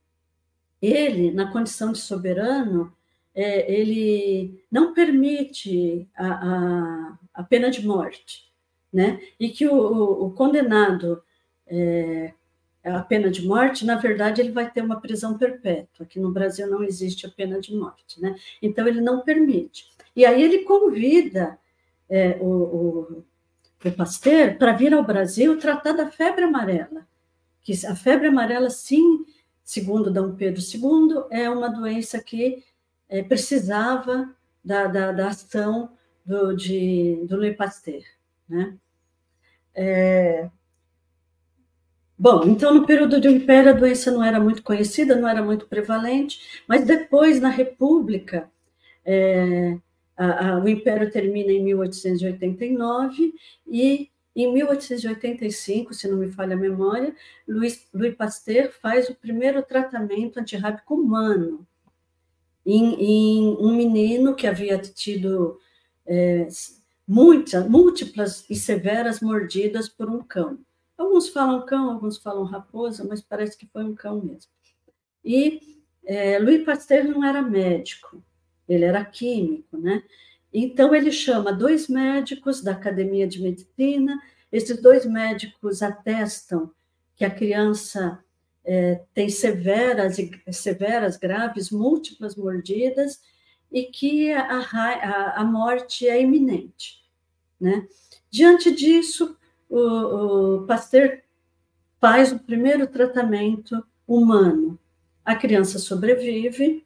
[0.81, 2.93] ele, na condição de soberano,
[3.35, 8.53] é, ele não permite a, a, a, pena de morte,
[8.93, 9.21] né?
[9.39, 11.23] E que o, o condenado
[11.67, 12.33] é,
[12.93, 16.07] a pena de morte, na verdade, ele vai ter uma prisão perpétua.
[16.07, 18.37] Aqui no Brasil não existe a pena de morte, né?
[18.63, 19.91] Então, ele não permite.
[20.15, 21.59] E aí ele convida
[22.09, 23.25] é, o, o,
[23.85, 27.07] o Pasteur para vir ao Brasil tratar da febre amarela.
[27.63, 29.25] Que a febre amarela, sim,
[29.65, 32.65] segundo Dom Pedro II, é uma doença que
[33.09, 34.33] é, precisava
[34.65, 35.91] da, da, da, ação
[36.25, 38.03] do, de, do Louis Pasteur,
[38.49, 38.77] né?
[39.75, 40.49] É,
[42.19, 45.67] Bom, então no período do Império a doença não era muito conhecida, não era muito
[45.67, 48.51] prevalente, mas depois, na República,
[49.05, 49.77] é,
[50.17, 53.35] a, a, o Império termina em 1889
[53.67, 57.15] e em 1885, se não me falha a memória,
[57.49, 61.67] Louis, Louis Pasteur faz o primeiro tratamento antirrábico humano
[62.65, 65.59] em, em, um menino que havia tido
[66.07, 66.49] é,
[67.07, 70.59] muitas, múltiplas e severas mordidas por um cão.
[70.97, 74.51] Alguns falam cão, alguns falam raposa, mas parece que foi um cão mesmo.
[75.25, 75.61] E
[76.05, 78.23] é, Louis Pasteur não era médico,
[78.69, 80.03] ele era químico, né?
[80.53, 84.19] Então ele chama dois médicos da Academia de Medicina,
[84.51, 86.71] esses dois médicos atestam
[87.15, 88.23] que a criança
[88.65, 90.17] é, tem severas,
[90.53, 93.21] severas, graves, múltiplas mordidas
[93.71, 97.05] e que a, a, a morte é iminente.
[97.61, 97.87] Né?
[98.31, 99.37] Diante disso,
[99.69, 99.79] o,
[100.59, 101.21] o Pasteur
[102.01, 104.79] faz o primeiro tratamento humano.
[105.25, 106.85] A criança sobrevive.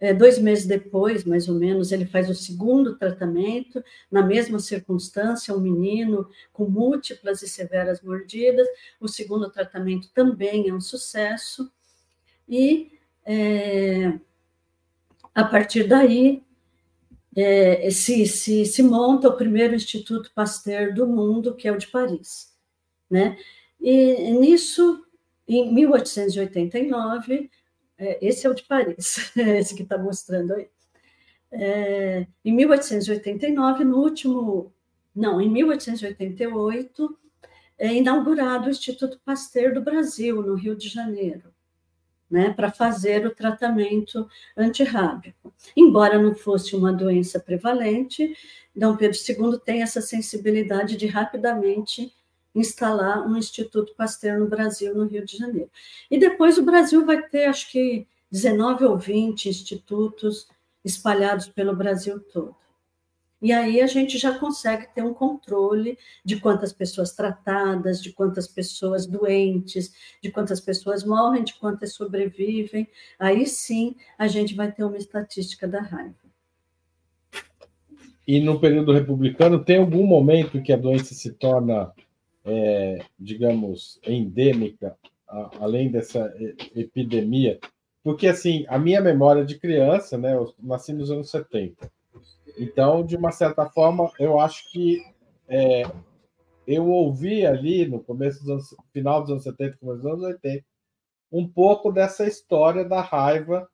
[0.00, 5.54] É, dois meses depois, mais ou menos, ele faz o segundo tratamento, na mesma circunstância,
[5.54, 8.66] um menino com múltiplas e severas mordidas.
[9.00, 11.70] O segundo tratamento também é um sucesso.
[12.48, 14.18] E é,
[15.32, 16.42] a partir daí,
[17.36, 21.86] é, se, se, se monta o primeiro Instituto Pasteur do mundo, que é o de
[21.86, 22.52] Paris.
[23.10, 23.38] Né?
[23.80, 25.04] E nisso,
[25.48, 27.50] em 1889,
[27.98, 30.68] é, esse é o de Paris, esse que está mostrando aí.
[31.52, 34.72] é, em 1889, no último,
[35.14, 37.18] não, em 1888,
[37.78, 41.51] é inaugurado o Instituto Pasteur do Brasil, no Rio de Janeiro,
[42.32, 44.26] né, para fazer o tratamento
[44.56, 45.52] antirrábico.
[45.76, 48.34] Embora não fosse uma doença prevalente,
[48.74, 52.10] Dom Pedro II tem essa sensibilidade de rapidamente
[52.54, 55.70] instalar um Instituto Pasteur no Brasil, no Rio de Janeiro.
[56.10, 60.48] E depois o Brasil vai ter, acho que, 19 ou 20 institutos
[60.82, 62.56] espalhados pelo Brasil todo.
[63.42, 68.46] E aí a gente já consegue ter um controle de quantas pessoas tratadas, de quantas
[68.46, 72.86] pessoas doentes, de quantas pessoas morrem, de quantas sobrevivem.
[73.18, 76.14] Aí sim a gente vai ter uma estatística da raiva.
[78.24, 81.92] E no período republicano, tem algum momento que a doença se torna,
[82.44, 86.32] é, digamos, endêmica, a, além dessa
[86.76, 87.58] epidemia?
[88.04, 91.90] Porque, assim, a minha memória de criança, né, eu nasci nos anos 70.
[92.56, 95.02] Então, de uma certa forma, eu acho que
[95.48, 95.82] é,
[96.66, 100.64] eu ouvi ali no começo dos anos, final dos anos 70, começo dos anos 80,
[101.30, 103.68] um pouco dessa história da raiva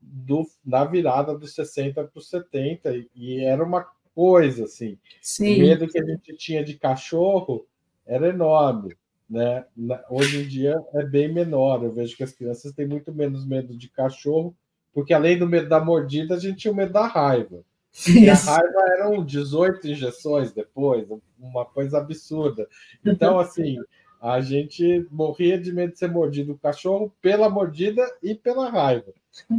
[0.00, 4.98] do, na virada dos 60 para os 70, e era uma coisa assim.
[5.22, 5.56] Sim.
[5.56, 7.66] O medo que a gente tinha de cachorro
[8.06, 8.96] era enorme
[9.28, 9.64] né?
[10.10, 11.82] Hoje em dia é bem menor.
[11.82, 14.54] Eu vejo que as crianças têm muito menos medo de cachorro,
[14.92, 17.62] porque além do medo da mordida, a gente tinha o medo da raiva.
[18.08, 21.06] E a raiva eram 18 injeções depois,
[21.38, 22.68] uma coisa absurda.
[23.04, 23.78] Então, assim,
[24.20, 29.12] a gente morria de medo de ser mordido o cachorro pela mordida e pela raiva.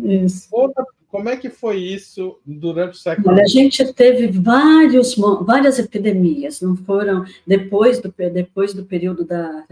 [0.04, 0.48] Isso.
[0.52, 5.80] Outra como é que foi isso durante o século Olha, a gente teve vários, várias
[5.80, 9.66] epidemias, não foram depois do, depois do período da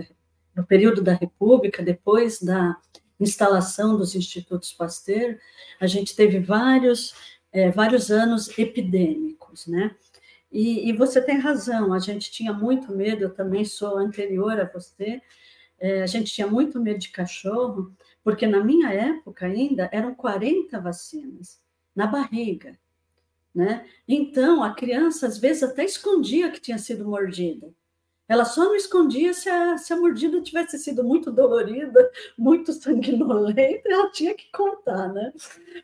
[0.56, 2.78] no período da República, depois da
[3.20, 5.38] instalação dos institutos Pasteur,
[5.82, 7.14] a gente teve vários
[7.54, 9.96] é, vários anos epidêmicos, né?
[10.52, 14.66] E, e, você tem razão, a gente tinha muito medo, eu também sou anterior a
[14.66, 15.22] você,
[15.80, 17.92] é, a gente tinha muito medo de cachorro,
[18.24, 21.60] porque na minha época ainda eram 40 vacinas
[21.96, 22.78] na barriga,
[23.54, 23.86] né?
[24.08, 27.74] Então a criança às vezes até escondia que tinha sido mordida.
[28.28, 33.82] Ela só não escondia se a, se a mordida tivesse sido muito dolorida, muito sanguinolenta,
[33.86, 35.34] ela tinha que contar, né?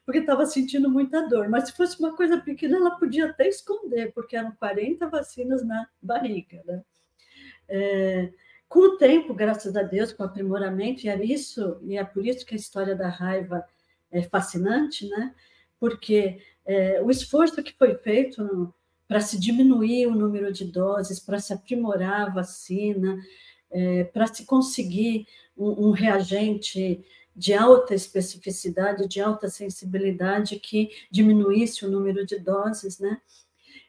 [0.05, 1.49] Porque estava sentindo muita dor.
[1.49, 5.87] Mas se fosse uma coisa pequena, ela podia até esconder, porque eram 40 vacinas na
[6.01, 6.81] barriga, né?
[7.67, 8.31] É,
[8.69, 12.25] com o tempo, graças a Deus, com o aprimoramento, e é isso, e é por
[12.25, 13.65] isso que a história da raiva
[14.11, 15.35] é fascinante, né?
[15.79, 18.73] Porque é, o esforço que foi feito
[19.09, 23.17] para se diminuir o número de doses, para se aprimorar a vacina,
[23.71, 25.25] é, para se conseguir
[25.57, 27.03] um, um reagente
[27.35, 33.19] de alta especificidade, de alta sensibilidade que diminuísse o número de doses, né?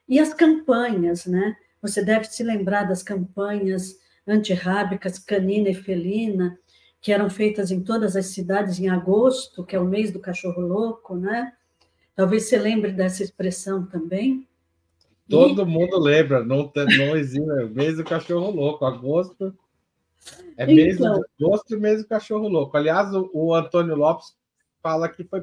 [0.09, 1.55] E as campanhas, né?
[1.83, 6.59] Você deve se lembrar das campanhas antirrábicas canina e felina,
[6.99, 10.63] que eram feitas em todas as cidades em agosto, que é o mês do cachorro
[10.63, 11.53] louco, né?
[12.15, 14.49] Talvez você lembre dessa expressão também.
[15.31, 19.55] Todo mundo lembra, não, não existe, é mês do cachorro louco, agosto
[20.57, 22.77] é mês então, de agosto e mês do cachorro louco.
[22.77, 24.37] Aliás, o, o Antônio Lopes
[24.83, 25.43] fala que foi,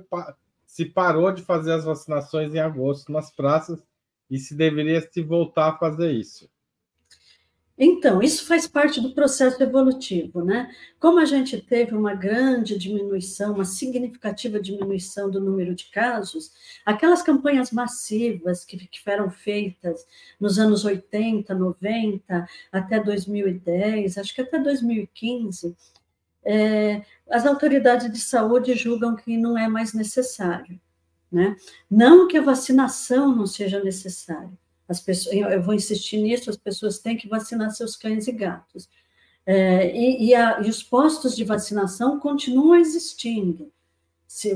[0.66, 3.84] se parou de fazer as vacinações em agosto nas praças
[4.30, 6.50] e se deveria se voltar a fazer isso.
[7.78, 10.74] Então, isso faz parte do processo evolutivo, né?
[11.00, 16.52] Como a gente teve uma grande diminuição, uma significativa diminuição do número de casos,
[16.84, 20.08] aquelas campanhas massivas que, que foram feitas
[20.40, 25.76] nos anos 80, 90, até 2010, acho que até 2015,
[26.44, 30.80] é, as autoridades de saúde julgam que não é mais necessário,
[31.32, 31.56] né?
[31.92, 34.58] Não que a vacinação não seja necessária,
[34.88, 38.90] as pessoas, eu vou insistir nisso, as pessoas têm que vacinar seus cães e gatos.
[39.46, 43.72] É, e, e, a, e, os postos de vacinação continuam existindo.
[44.28, 44.54] Se,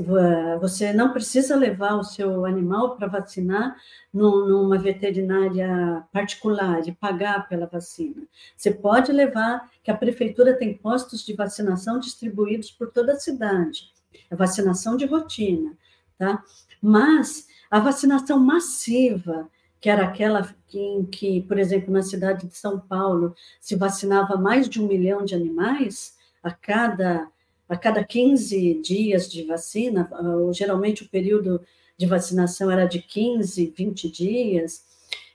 [0.60, 3.74] você não precisa levar o seu animal para vacinar
[4.12, 8.22] num, numa veterinária particular e pagar pela vacina.
[8.54, 13.90] Você pode levar, que a prefeitura tem postos de vacinação distribuídos por toda a cidade.
[14.30, 15.72] É vacinação de rotina,
[16.18, 16.44] tá?
[16.82, 19.48] Mas a vacinação massiva,
[19.82, 24.68] que era aquela em que, por exemplo, na cidade de São Paulo, se vacinava mais
[24.68, 27.28] de um milhão de animais a cada,
[27.68, 31.60] a cada 15 dias de vacina, ah, geralmente o período
[31.98, 34.84] de vacinação era de 15, 20 dias,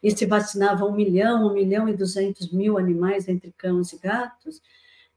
[0.02, 4.62] e se vacinava um milhão, um milhão e duzentos mil animais entre cães e gatos,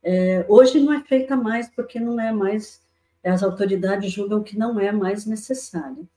[0.03, 2.83] é, hoje não é feita mais, porque não é mais,
[3.25, 6.09] as autoridades julgam que não é mais necessário.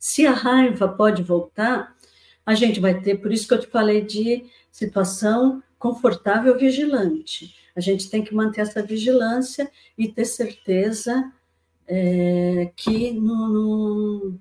[0.00, 1.94] Se a raiva pode voltar,
[2.46, 7.54] a gente vai ter, por isso que eu te falei de situação confortável vigilante.
[7.76, 11.30] A gente tem que manter essa vigilância e ter certeza
[11.86, 14.40] é, que não,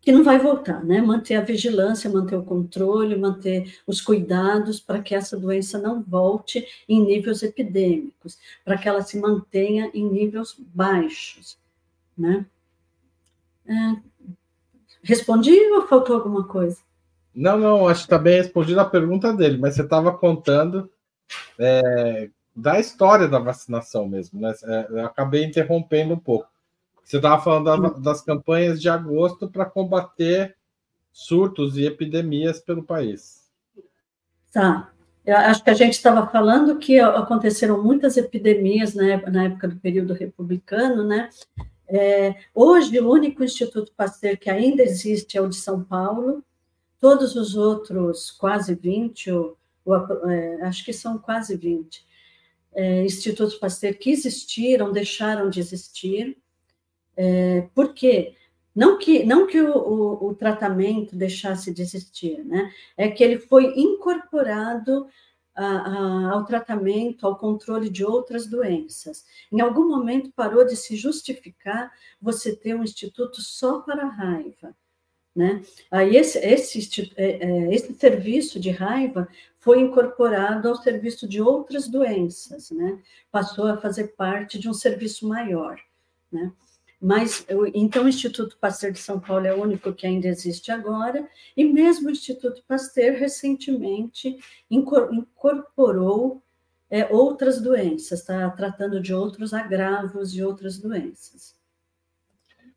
[0.00, 1.02] que não vai voltar, né?
[1.02, 6.64] Manter a vigilância, manter o controle, manter os cuidados para que essa doença não volte
[6.88, 11.58] em níveis epidêmicos, para que ela se mantenha em níveis baixos,
[12.16, 12.46] né?
[13.66, 14.11] É,
[15.02, 16.78] respondi ou faltou alguma coisa?
[17.34, 20.90] Não, não, acho que está bem respondida a pergunta dele, mas você estava contando
[21.58, 24.54] é, da história da vacinação mesmo, né?
[24.64, 26.48] É, eu acabei interrompendo um pouco.
[27.02, 30.56] Você estava falando da, das campanhas de agosto para combater
[31.10, 33.50] surtos e epidemias pelo país.
[34.52, 34.90] Tá.
[35.24, 39.76] Eu acho que a gente estava falando que aconteceram muitas epidemias época, na época do
[39.76, 41.28] período republicano, né?
[41.94, 46.42] É, hoje, o único Instituto Pasteur que ainda existe é o de São Paulo,
[46.98, 52.02] todos os outros, quase 20, ou, ou é, acho que são quase 20,
[52.74, 56.38] é, institutos Pasteur que existiram, deixaram de existir,
[57.14, 58.36] é, por quê?
[58.74, 62.72] Não que, não que o, o, o, tratamento deixasse de existir, né?
[62.96, 65.06] É que ele foi incorporado
[65.54, 69.24] a, a, ao tratamento, ao controle de outras doenças.
[69.50, 74.74] Em algum momento parou de se justificar você ter um instituto só para a raiva.
[75.34, 75.62] Né?
[75.90, 79.26] Aí esse, esse, é, é, esse serviço de raiva
[79.58, 82.98] foi incorporado ao serviço de outras doenças, né?
[83.30, 85.80] passou a fazer parte de um serviço maior.
[86.30, 86.52] Né?
[87.02, 87.44] Mas,
[87.74, 91.64] então, o Instituto Pasteur de São Paulo é o único que ainda existe agora, e
[91.64, 94.38] mesmo o Instituto Pasteur, recentemente,
[94.70, 96.40] incorporou
[96.88, 101.56] é, outras doenças, está tratando de outros agravos e outras doenças.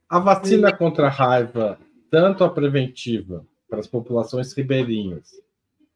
[0.09, 1.77] A vacina contra a raiva,
[2.09, 5.39] tanto a preventiva para as populações ribeirinhas,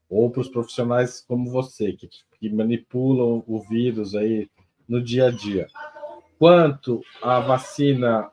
[0.07, 2.07] ou para os profissionais como você, que,
[2.39, 4.47] que manipulam o vírus aí
[4.87, 5.67] no dia a dia,
[6.39, 8.31] quanto a vacina,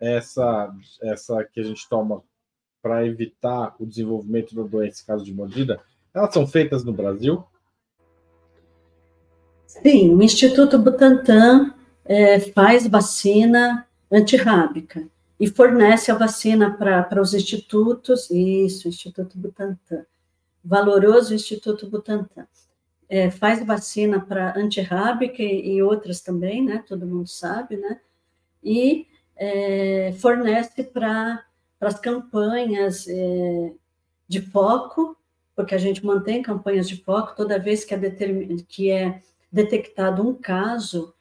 [0.00, 0.72] essa,
[1.02, 2.22] essa que a gente toma
[2.80, 5.80] para evitar o desenvolvimento da doença caso de mordida,
[6.14, 7.44] elas são feitas no Brasil?
[9.66, 11.74] Sim, o Instituto Butantan
[12.04, 15.06] é, faz vacina antirrábica
[15.38, 20.04] e fornece a vacina para os institutos, isso, Instituto Butantan,
[20.64, 22.46] valoroso Instituto Butantan
[23.10, 26.84] é, faz vacina para antirrábica e, e outras também, né?
[26.86, 28.00] Todo mundo sabe, né?
[28.62, 31.44] E é, fornece para
[31.80, 33.72] as campanhas é,
[34.28, 35.16] de foco,
[35.56, 37.98] porque a gente mantém campanhas de foco toda vez que é,
[38.68, 41.12] que é detectado um caso,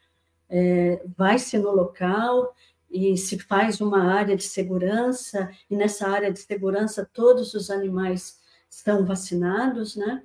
[0.47, 2.53] é, vai-se no local
[2.91, 8.39] e se faz uma área de segurança, e nessa área de segurança todos os animais
[8.69, 10.23] estão vacinados, né?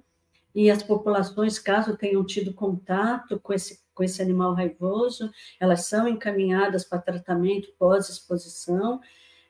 [0.55, 6.07] E as populações, caso tenham tido contato com esse, com esse animal raivoso, elas são
[6.07, 9.01] encaminhadas para tratamento pós-exposição.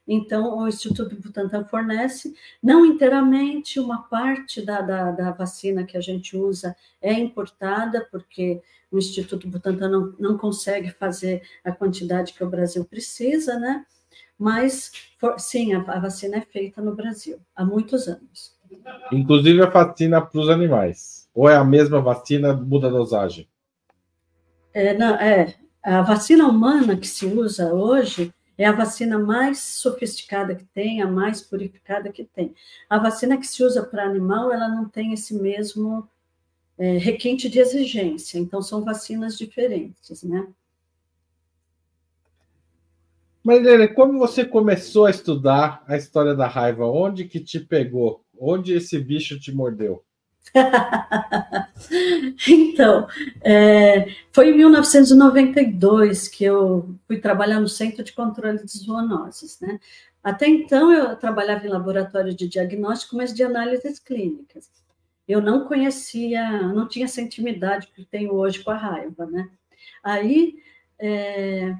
[0.06, 6.00] Então, o Instituto Butantan fornece, não inteiramente, uma parte da, da, da, vacina que a
[6.00, 12.44] gente usa é importada, porque o Instituto Butantan não, não consegue fazer a quantidade que
[12.44, 13.84] o Brasil precisa, né?
[14.38, 18.53] Mas, for, sim, a, a vacina é feita no Brasil, há muitos anos.
[19.12, 21.28] Inclusive a vacina para os animais.
[21.34, 23.48] Ou é a mesma vacina, muda a dosagem?
[24.72, 30.54] É, não, é, a vacina humana que se usa hoje é a vacina mais sofisticada
[30.54, 32.54] que tem, a mais purificada que tem.
[32.88, 36.08] A vacina que se usa para animal, ela não tem esse mesmo
[36.78, 40.46] é, requinte de exigência, então são vacinas diferentes, né?
[43.42, 46.86] Marilene, como você começou a estudar a história da raiva?
[46.86, 48.23] Onde que te pegou?
[48.46, 50.04] Onde esse bicho te mordeu?
[52.46, 53.08] então,
[53.40, 59.80] é, foi em 1992 que eu fui trabalhar no Centro de Controle de Zoonoses, né?
[60.22, 64.70] Até então eu trabalhava em laboratório de diagnóstico, mas de análises clínicas.
[65.26, 69.48] Eu não conhecia, não tinha essa intimidade que tenho hoje com a raiva, né?
[70.02, 70.56] Aí
[70.98, 71.74] é,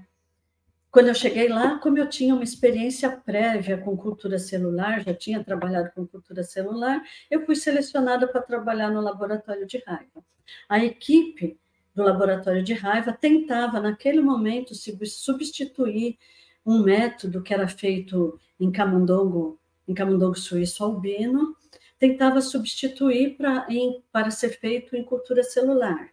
[0.95, 5.43] quando eu cheguei lá, como eu tinha uma experiência prévia com cultura celular, já tinha
[5.43, 10.25] trabalhado com cultura celular, eu fui selecionada para trabalhar no laboratório de raiva.
[10.69, 11.59] A equipe
[11.97, 14.73] do laboratório de raiva tentava, naquele momento,
[15.05, 16.17] substituir
[16.65, 21.57] um método que era feito em camundongo, em camundongo suíço albino,
[21.99, 26.09] tentava substituir para, ser feito em cultura celular,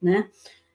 [0.00, 0.30] né?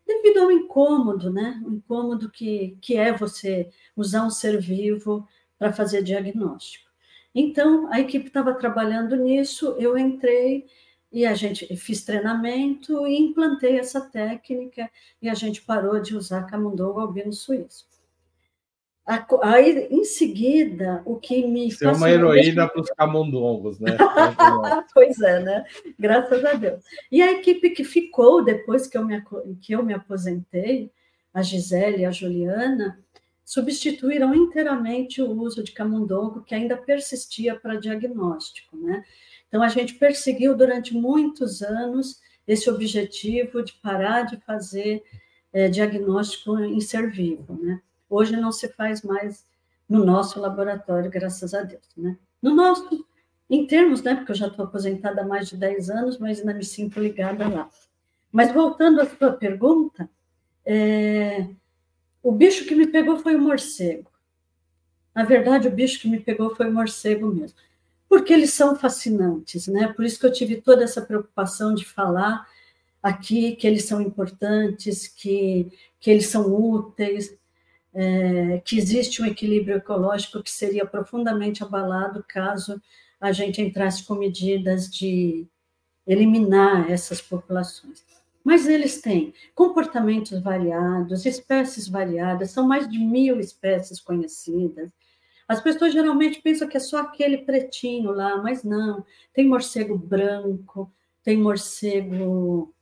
[0.09, 1.61] Devido ao incômodo, né?
[1.65, 6.89] O incômodo que, que é você usar um ser vivo para fazer diagnóstico.
[7.33, 10.65] Então, a equipe estava trabalhando nisso, eu entrei
[11.11, 14.89] e a gente fiz treinamento e implantei essa técnica
[15.21, 17.88] e a gente parou de usar camundongo albino suíço.
[19.41, 23.97] Aí, em seguida, o que me Você é uma heroína para os camundongos, né?
[24.93, 25.65] pois é, né?
[25.97, 26.83] Graças a Deus.
[27.11, 29.19] E a equipe que ficou depois que eu me,
[29.61, 30.91] que eu me aposentei,
[31.33, 32.99] a Gisele e a Juliana,
[33.43, 39.03] substituíram inteiramente o uso de camundongo, que ainda persistia para diagnóstico, né?
[39.47, 45.01] Então, a gente perseguiu durante muitos anos esse objetivo de parar de fazer
[45.51, 47.81] é, diagnóstico em ser vivo, né?
[48.09, 49.45] Hoje não se faz mais
[49.87, 52.17] no nosso laboratório, graças a Deus, né?
[52.41, 53.05] No nosso,
[53.49, 54.15] em termos, né?
[54.15, 57.47] Porque eu já estou aposentada há mais de 10 anos, mas ainda me sinto ligada
[57.47, 57.69] lá.
[58.31, 60.09] Mas voltando à sua pergunta,
[60.65, 61.47] é,
[62.21, 64.09] o bicho que me pegou foi o morcego.
[65.15, 67.57] Na verdade, o bicho que me pegou foi o morcego mesmo.
[68.07, 69.91] Porque eles são fascinantes, né?
[69.93, 72.47] Por isso que eu tive toda essa preocupação de falar
[73.01, 77.35] aqui que eles são importantes, que, que eles são úteis,
[77.93, 82.81] é, que existe um equilíbrio ecológico que seria profundamente abalado caso
[83.19, 85.47] a gente entrasse com medidas de
[86.07, 88.03] eliminar essas populações.
[88.43, 94.89] Mas eles têm comportamentos variados, espécies variadas, são mais de mil espécies conhecidas.
[95.47, 99.05] As pessoas geralmente pensam que é só aquele pretinho lá, mas não.
[99.33, 100.91] Tem morcego branco,
[101.23, 102.73] tem morcego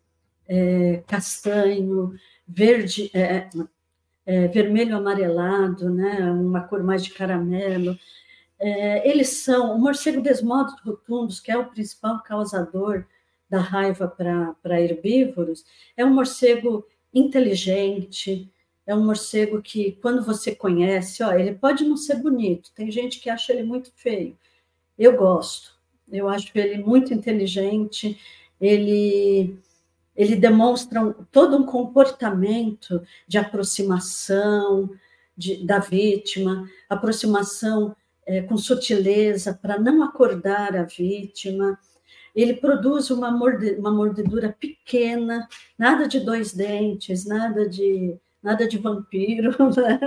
[0.47, 2.13] é, castanho,
[2.47, 3.49] verde, é,
[4.27, 7.97] é, vermelho amarelado, né, uma cor mais de caramelo.
[8.59, 13.05] É, eles são o morcego desmodos rotundos, que é o principal causador
[13.49, 15.63] da raiva para herbívoros,
[15.95, 18.51] é um morcego inteligente,
[18.85, 23.21] é um morcego que, quando você conhece, ó, ele pode não ser bonito, tem gente
[23.21, 24.37] que acha ele muito feio.
[24.99, 25.79] Eu gosto,
[26.11, 28.19] eu acho ele muito inteligente,
[28.59, 29.57] ele
[30.17, 34.89] ele demonstra todo um comportamento de aproximação
[35.37, 37.95] de, da vítima, aproximação
[38.25, 41.79] é, com sutileza para não acordar a vítima.
[42.35, 45.47] Ele produz uma, morde, uma mordedura pequena,
[45.77, 49.99] nada de dois dentes, nada de nada de vampiro, né?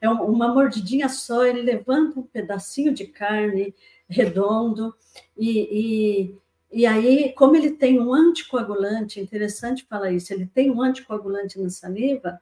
[0.00, 1.44] é uma mordidinha só.
[1.44, 3.74] Ele levanta um pedacinho de carne
[4.08, 4.94] redondo
[5.36, 6.38] e, e
[6.72, 11.60] e aí, como ele tem um anticoagulante, é interessante falar isso, ele tem um anticoagulante
[11.60, 12.40] na saliva,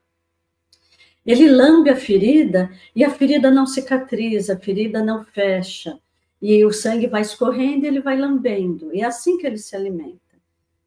[1.24, 5.98] ele lambe a ferida e a ferida não cicatriza, a ferida não fecha.
[6.40, 8.94] E o sangue vai escorrendo e ele vai lambendo.
[8.94, 10.18] E é assim que ele se alimenta.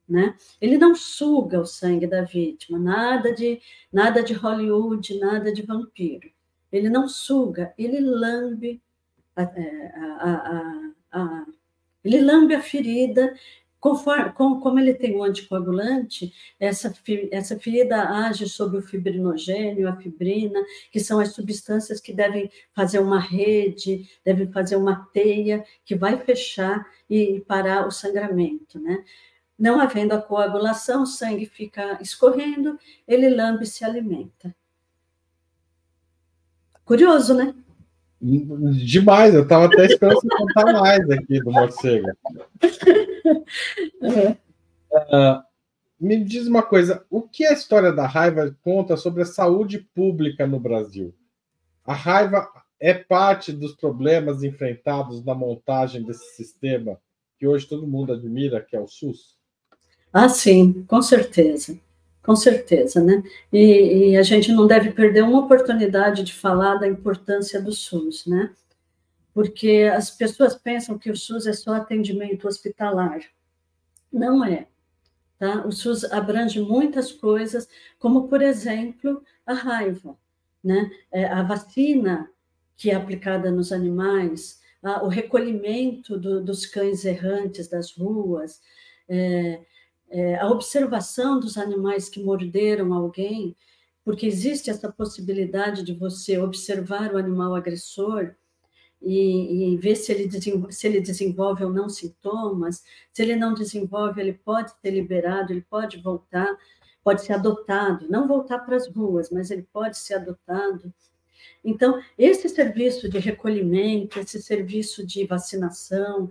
[0.08, 0.36] Né?
[0.60, 3.62] Ele não suga o sangue da vítima, nada de
[3.94, 6.30] nada de Hollywood, nada de vampiro.
[6.72, 8.82] Ele não suga, ele lambe
[9.36, 11.46] a, é, a, a, a
[12.04, 13.34] ele lambe a ferida,
[13.80, 16.94] conforme, com, como ele tem um anticoagulante, essa,
[17.32, 20.60] essa ferida age sobre o fibrinogênio, a fibrina,
[20.92, 26.20] que são as substâncias que devem fazer uma rede, devem fazer uma teia que vai
[26.20, 29.04] fechar e parar o sangramento, né?
[29.58, 34.56] Não havendo a coagulação, o sangue fica escorrendo, ele lambe e se alimenta.
[36.84, 37.54] Curioso, né?
[38.22, 42.08] Demais, eu estava até esperando você contar mais aqui do morcego.
[44.92, 45.42] Uh,
[46.00, 50.46] me diz uma coisa: o que a história da raiva conta sobre a saúde pública
[50.46, 51.16] no Brasil?
[51.84, 52.48] A raiva
[52.80, 57.00] é parte dos problemas enfrentados na montagem desse sistema
[57.40, 59.36] que hoje todo mundo admira, que é o SUS?
[60.14, 61.80] Ah, sim, com certeza.
[62.24, 63.24] Com certeza, né?
[63.52, 68.28] E, e, a gente não deve perder uma oportunidade de falar da importância do SUS,
[68.28, 68.54] né?
[69.34, 73.22] Porque as pessoas pensam que o SUS é só atendimento hospitalar.
[74.12, 74.68] Não é.
[75.40, 75.66] Tá?
[75.66, 77.68] O SUS abrange muitas coisas,
[77.98, 80.16] como, por exemplo, a raiva,
[80.64, 80.92] né?
[81.12, 82.30] É, a vacina
[82.78, 88.62] que é aplicada nos animais, a, o recolhimento do, dos cães errantes das ruas,
[89.10, 89.62] é,
[90.12, 93.56] é, a observação dos animais que morderam alguém,
[94.04, 98.36] porque existe essa possibilidade de você observar o animal agressor
[99.02, 100.30] e, e ver se ele,
[100.72, 102.84] se ele desenvolve ou não sintomas.
[103.12, 106.56] Se ele não desenvolve, ele pode ser liberado, ele pode voltar,
[107.04, 110.94] pode ser adotado, não voltar para as ruas, mas ele pode ser adotado.
[111.64, 116.30] Então, esse serviço de recolhimento, esse serviço de vacinação,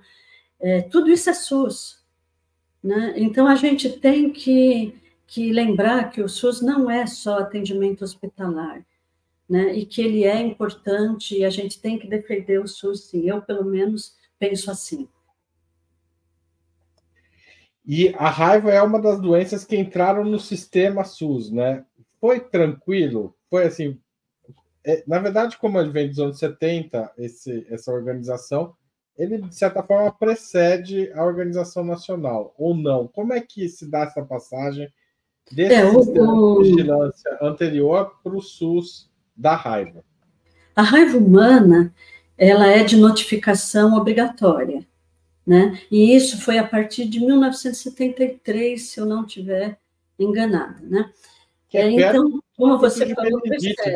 [0.58, 1.99] é, tudo isso é SUS,
[2.82, 3.14] né?
[3.16, 4.94] Então, a gente tem que,
[5.26, 8.84] que lembrar que o SUS não é só atendimento hospitalar.
[9.48, 9.74] né?
[9.74, 13.28] E que ele é importante e a gente tem que defender o SUS, sim.
[13.28, 15.08] Eu, pelo menos, penso assim.
[17.84, 21.84] E a raiva é uma das doenças que entraram no sistema SUS, né?
[22.20, 23.34] Foi tranquilo?
[23.50, 23.98] Foi assim.
[24.84, 28.76] É, na verdade, como ele vem dos anos 70, esse, essa organização,
[29.20, 33.06] ele, de certa forma, precede a organização nacional, ou não?
[33.06, 34.90] Como é que se dá essa passagem
[35.52, 40.02] desse é, sistema o, de vigilância anterior para o SUS da raiva?
[40.74, 41.94] A raiva humana,
[42.38, 44.86] ela é de notificação obrigatória,
[45.46, 45.78] né?
[45.90, 49.78] E isso foi a partir de 1973, se eu não tiver
[50.18, 51.12] enganada, né?
[51.68, 53.38] Que é, então, como você falou,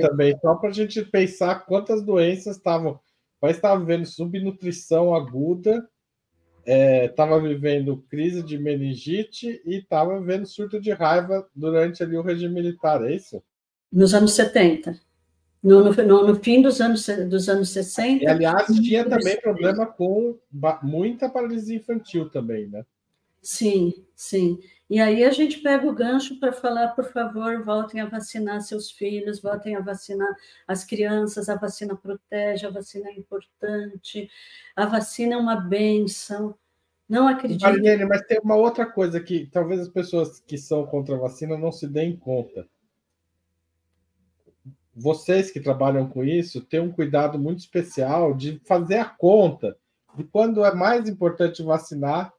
[0.02, 3.00] também, só para a gente pensar quantas doenças estavam
[3.44, 5.86] país estava vivendo subnutrição aguda,
[6.66, 12.22] estava é, vivendo crise de meningite e estava vivendo surto de raiva durante ali o
[12.22, 13.42] regime militar, é isso?
[13.92, 14.98] Nos anos 70.
[15.62, 18.24] No, no, no fim dos anos, dos anos 60.
[18.24, 20.38] E, aliás, tinha também problema com
[20.82, 22.82] muita paralisia infantil também, né?
[23.44, 24.58] Sim, sim.
[24.88, 28.90] E aí a gente pega o gancho para falar, por favor, voltem a vacinar seus
[28.90, 30.34] filhos, voltem a vacinar
[30.66, 34.30] as crianças, a vacina protege, a vacina é importante,
[34.74, 36.54] a vacina é uma benção.
[37.06, 37.60] Não acredito.
[37.60, 41.58] Marilene, mas tem uma outra coisa que talvez as pessoas que são contra a vacina
[41.58, 42.66] não se deem conta.
[44.94, 49.76] Vocês que trabalham com isso têm um cuidado muito especial de fazer a conta
[50.16, 52.32] de quando é mais importante vacinar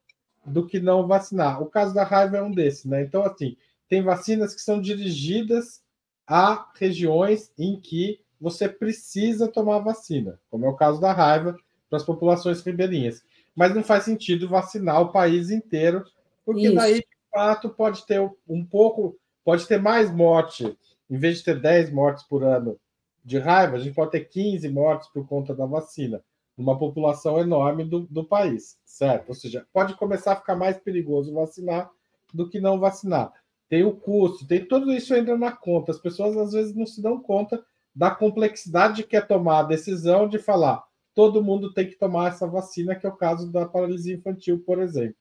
[0.46, 1.62] do que não vacinar.
[1.62, 3.02] O caso da raiva é um desses, né?
[3.02, 3.58] Então, assim,
[3.90, 5.84] tem vacinas que são dirigidas
[6.28, 11.58] a regiões em que você precisa tomar vacina, como é o caso da raiva
[11.90, 13.24] para as populações ribeirinhas.
[13.56, 16.04] Mas não faz sentido vacinar o país inteiro,
[16.46, 16.76] porque Isso.
[16.76, 20.78] daí, de fato, pode ter um pouco, pode ter mais morte.
[21.10, 22.80] Em vez de ter 10 mortes por ano
[23.24, 26.22] de raiva, a gente pode ter 15 mortes por conta da vacina
[26.58, 29.30] uma população enorme do, do país, certo?
[29.30, 31.90] Ou seja, pode começar a ficar mais perigoso vacinar
[32.34, 33.34] do que não vacinar.
[33.68, 35.92] Tem o custo, tem tudo isso entra na conta.
[35.92, 40.28] As pessoas às vezes não se dão conta da complexidade que é tomar a decisão
[40.28, 40.84] de falar
[41.16, 44.80] todo mundo tem que tomar essa vacina, que é o caso da paralisia infantil, por
[44.80, 45.16] exemplo.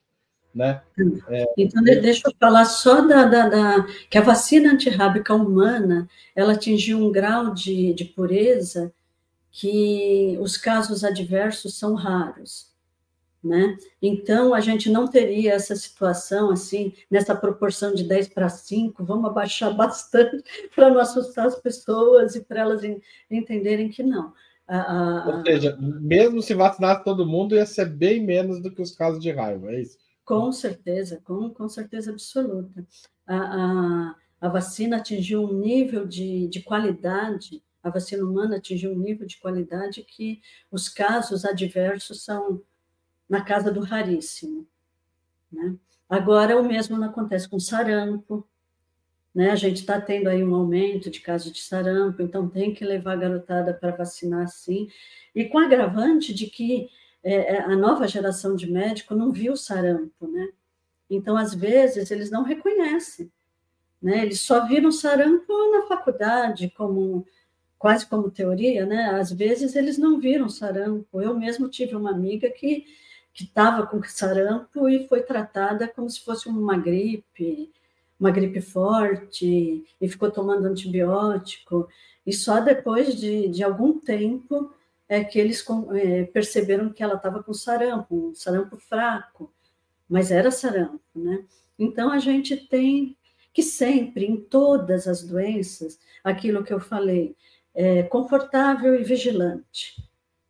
[0.52, 0.80] Né?
[1.28, 6.52] É, então, deixa eu falar só da, da, da, que a vacina antirrábica humana ela
[6.52, 8.92] atingiu um grau de, de pureza
[9.56, 12.72] que os casos adversos são raros,
[13.42, 13.76] né?
[14.02, 19.30] Então, a gente não teria essa situação, assim, nessa proporção de 10 para 5, vamos
[19.30, 20.42] abaixar bastante
[20.74, 22.82] para não assustar as pessoas e para elas
[23.30, 24.32] entenderem que não.
[25.26, 29.22] Ou seja, mesmo se vacinasse todo mundo, ia ser bem menos do que os casos
[29.22, 29.98] de raiva, é isso?
[30.24, 32.84] Com certeza, com, com certeza absoluta.
[33.24, 38.98] A, a, a vacina atingiu um nível de, de qualidade a vacina humana atingiu um
[38.98, 40.40] nível de qualidade que
[40.72, 42.62] os casos adversos são
[43.28, 44.66] na casa do raríssimo.
[45.52, 45.76] Né?
[46.08, 48.48] Agora, o mesmo acontece com sarampo,
[49.34, 49.50] né?
[49.50, 53.12] A gente está tendo aí um aumento de casos de sarampo, então tem que levar
[53.12, 54.88] a garotada para vacinar sim.
[55.34, 56.88] E com agravante de que
[57.22, 60.48] é, é, a nova geração de médico não viu sarampo, né?
[61.10, 63.30] Então, às vezes, eles não reconhecem,
[64.00, 64.22] né?
[64.22, 67.26] Eles só viram sarampo na faculdade, como
[67.84, 69.10] quase como teoria, né?
[69.10, 71.20] Às vezes eles não viram sarampo.
[71.20, 72.86] Eu mesmo tive uma amiga que
[73.30, 77.70] que estava com sarampo e foi tratada como se fosse uma gripe,
[78.18, 81.86] uma gripe forte, e ficou tomando antibiótico.
[82.24, 84.72] E só depois de, de algum tempo
[85.06, 85.62] é que eles
[85.94, 89.52] é, perceberam que ela estava com sarampo, um sarampo fraco,
[90.08, 91.44] mas era sarampo, né?
[91.78, 93.14] Então a gente tem
[93.52, 97.36] que sempre, em todas as doenças, aquilo que eu falei,
[97.74, 100.02] é, confortável e vigilante.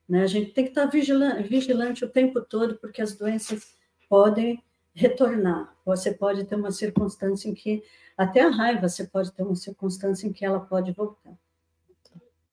[0.08, 0.22] Né?
[0.22, 3.74] A gente tem que estar vigilante, vigilante o tempo todo, porque as doenças
[4.08, 4.62] podem
[4.94, 5.74] retornar.
[5.84, 7.82] Você pode ter uma circunstância em que,
[8.16, 11.32] até a raiva, você pode ter uma circunstância em que ela pode voltar.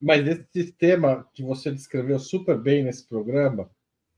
[0.02, 3.70] Mas esse sistema que você descreveu super bem nesse programa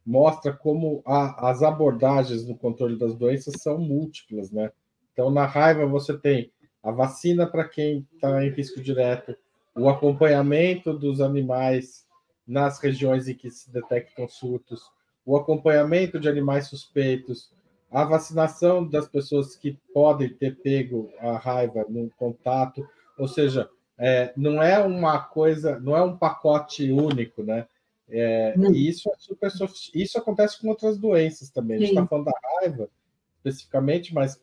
[0.06, 4.72] mostra como a, as abordagens no controle das doenças são múltiplas, né?
[5.12, 6.51] Então, na raiva, você tem
[6.82, 9.36] a vacina para quem está em risco direto,
[9.76, 12.05] o acompanhamento dos animais
[12.45, 14.91] nas regiões em que se detectam surtos,
[15.26, 17.51] o acompanhamento de animais suspeitos,
[17.89, 24.34] a vacinação das pessoas que podem ter pego a raiva no contato, ou seja, é,
[24.36, 27.67] não é uma coisa, não é um pacote único, né?
[28.09, 29.49] É, e isso é super
[29.93, 31.78] isso acontece com outras doenças também.
[31.78, 32.89] A gente está falando da raiva
[33.38, 34.39] especificamente, mas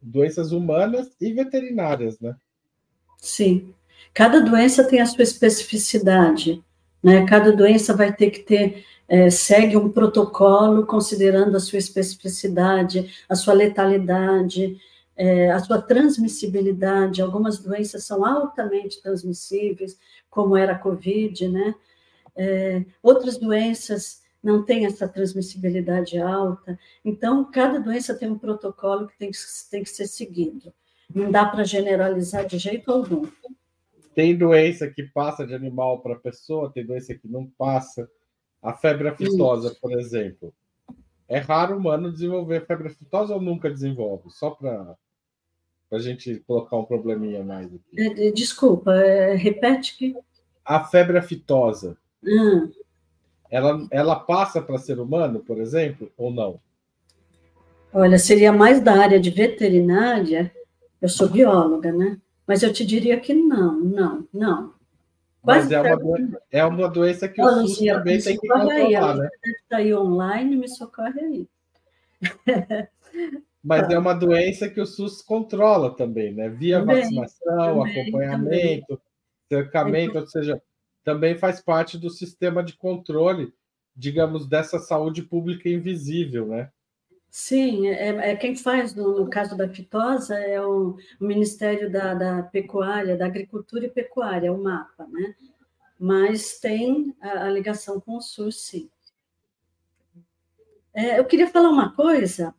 [0.00, 2.36] doenças humanas e veterinárias, né?
[3.18, 3.74] Sim.
[4.12, 6.62] Cada doença tem a sua especificidade,
[7.02, 7.24] né?
[7.26, 13.34] Cada doença vai ter que ter é, segue um protocolo considerando a sua especificidade, a
[13.34, 14.78] sua letalidade,
[15.16, 17.22] é, a sua transmissibilidade.
[17.22, 19.98] Algumas doenças são altamente transmissíveis,
[20.30, 21.74] como era a Covid, né?
[22.36, 26.78] É, outras doenças não têm essa transmissibilidade alta.
[27.04, 29.38] Então, cada doença tem um protocolo que tem que,
[29.70, 30.72] tem que ser seguido.
[31.14, 33.26] Não dá para generalizar de jeito algum.
[34.14, 38.08] Tem doença que passa de animal para pessoa, tem doença que não passa.
[38.62, 40.54] A febre aftosa, por exemplo.
[41.28, 44.30] É raro o humano desenvolver febre aftosa ou nunca desenvolve?
[44.30, 44.96] Só para
[45.90, 48.00] a gente colocar um probleminha mais aqui.
[48.00, 50.14] É, desculpa, é, repete que.
[50.64, 51.96] A febre aftosa.
[52.22, 52.70] Hum.
[53.50, 56.60] Ela, ela passa para ser humano, por exemplo, ou não?
[57.92, 60.52] Olha, seria mais da área de veterinária.
[61.00, 62.18] Eu sou bióloga, né?
[62.46, 64.74] Mas eu te diria que não, não, não.
[65.42, 69.12] Mas é uma, doença, é uma doença que o Olha, SUS também tem que controlar,
[69.12, 69.28] aí, né?
[69.42, 71.48] Deve estar aí online, me socorre aí.
[73.62, 76.48] Mas é uma doença que o SUS controla também, né?
[76.48, 79.02] Via também, vacinação, também, acompanhamento, também.
[79.48, 80.62] cercamento, ou seja,
[81.02, 83.52] também faz parte do sistema de controle,
[83.94, 86.70] digamos, dessa saúde pública invisível, né?
[87.36, 92.14] Sim, é, é quem faz, no, no, caso da fitosa, é o, o Ministério da,
[92.14, 95.34] da, Pecuária, da Agricultura e Pecuária, o MAPA, né?
[95.98, 98.88] Mas tem a, a ligação com o SUS, sim.
[100.94, 102.54] É, eu queria falar uma coisa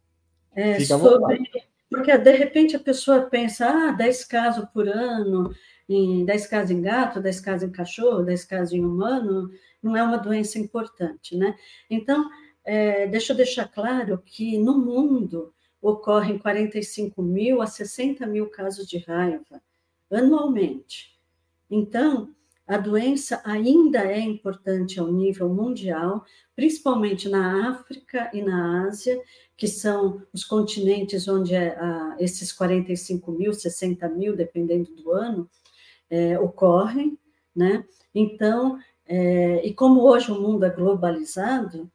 [0.53, 1.49] é, sobre.
[1.89, 5.55] Porque, de repente, a pessoa pensa, ah, 10 casos por ano,
[5.87, 9.49] em 10 casos em gato, 10 casos em cachorro, 10 casos em humano,
[9.81, 11.55] não é uma doença importante, né?
[11.89, 12.29] Então,
[12.65, 18.87] é, deixa eu deixar claro que no mundo ocorrem 45 mil a 60 mil casos
[18.87, 19.61] de raiva
[20.11, 21.15] anualmente.
[21.69, 22.33] Então,
[22.67, 29.21] a doença ainda é importante ao nível mundial, principalmente na África e na Ásia,
[29.55, 35.49] que são os continentes onde é, a, esses 45 mil, 60 mil, dependendo do ano,
[36.09, 37.17] é, ocorrem,
[37.55, 37.85] né?
[38.13, 41.91] Então, é, e como hoje o mundo é globalizado,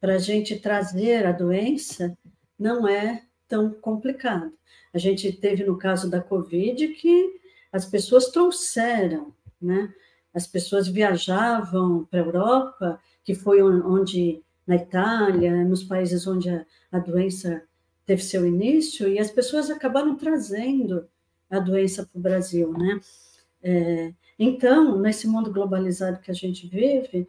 [0.00, 2.16] para a gente trazer a doença
[2.58, 4.52] não é tão complicado.
[4.92, 7.40] A gente teve no caso da Covid que
[7.72, 9.92] as pessoas trouxeram, né?
[10.32, 16.64] As pessoas viajavam para a Europa, que foi onde, na Itália, nos países onde a,
[16.92, 17.62] a doença
[18.06, 21.06] teve seu início, e as pessoas acabaram trazendo
[21.50, 23.00] a doença para o Brasil, né?
[23.62, 27.28] É, então, nesse mundo globalizado que a gente vive,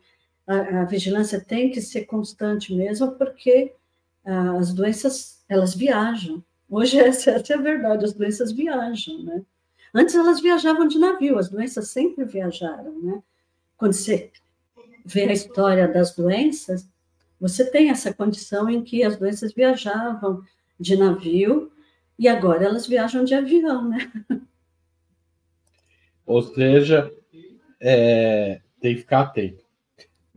[0.49, 3.71] a, a vigilância tem que ser constante mesmo, porque
[4.25, 6.43] ah, as doenças, elas viajam.
[6.67, 9.43] Hoje, essa, essa é a verdade, as doenças viajam, né?
[9.93, 13.21] Antes elas viajavam de navio, as doenças sempre viajaram, né?
[13.77, 14.31] Quando você
[15.05, 16.87] vê a história das doenças,
[17.39, 20.43] você tem essa condição em que as doenças viajavam
[20.79, 21.71] de navio
[22.17, 24.11] e agora elas viajam de avião, né?
[26.25, 27.11] Ou seja,
[27.79, 29.68] é, tem que ficar atento.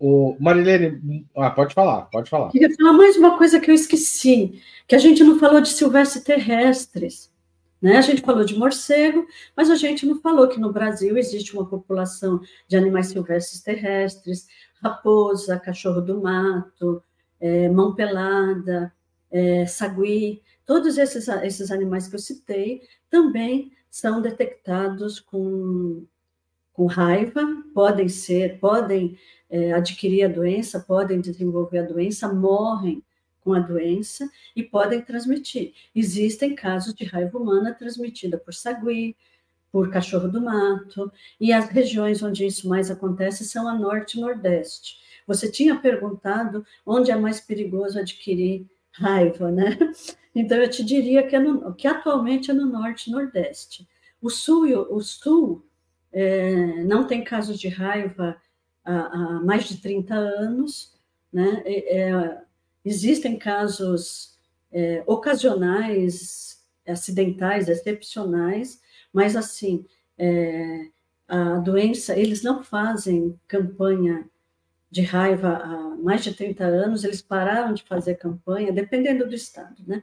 [0.04, 2.50] O Marilene, ah, pode falar, pode falar.
[2.50, 6.24] Queria falar mais uma coisa que eu esqueci, que a gente não falou de silvestres
[6.24, 7.30] terrestres.
[7.80, 7.96] Né?
[7.96, 9.24] A gente falou de morcego,
[9.56, 14.48] mas a gente não falou que no Brasil existe uma população de animais silvestres terrestres,
[14.82, 17.00] raposa, cachorro do mato,
[17.40, 18.92] é, mão pelada,
[19.30, 26.04] é, sagui, todos esses, esses animais que eu citei também são detectados com,
[26.72, 29.16] com raiva, podem ser, podem
[29.52, 33.04] é, adquirir a doença, podem desenvolver a doença, morrem
[33.42, 35.74] com a doença e podem transmitir.
[35.94, 39.14] Existem casos de raiva humana transmitida por sagui,
[39.70, 44.20] por cachorro do mato, e as regiões onde isso mais acontece são a norte e
[44.22, 44.96] nordeste.
[45.26, 49.78] Você tinha perguntado onde é mais perigoso adquirir raiva, né?
[50.34, 53.86] Então eu te diria que, é no, que atualmente é no norte e nordeste.
[54.18, 55.62] O sul, o sul
[56.10, 58.40] é, não tem casos de raiva
[58.84, 60.92] há, há mais de 30 anos,
[61.32, 61.62] né?
[61.66, 62.38] É,
[62.84, 64.38] existem casos
[64.70, 68.80] é, ocasionais, acidentais, excepcionais,
[69.12, 69.84] mas assim,
[70.18, 70.88] é,
[71.28, 74.28] a doença, eles não fazem campanha
[74.90, 79.82] de raiva há mais de 30 anos, eles pararam de fazer campanha, dependendo do estado,
[79.86, 80.02] né?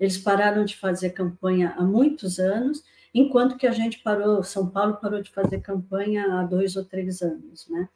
[0.00, 2.82] Eles pararam de fazer campanha há muitos anos,
[3.12, 7.20] enquanto que a gente parou, São Paulo parou de fazer campanha há dois ou três
[7.22, 7.88] anos, né?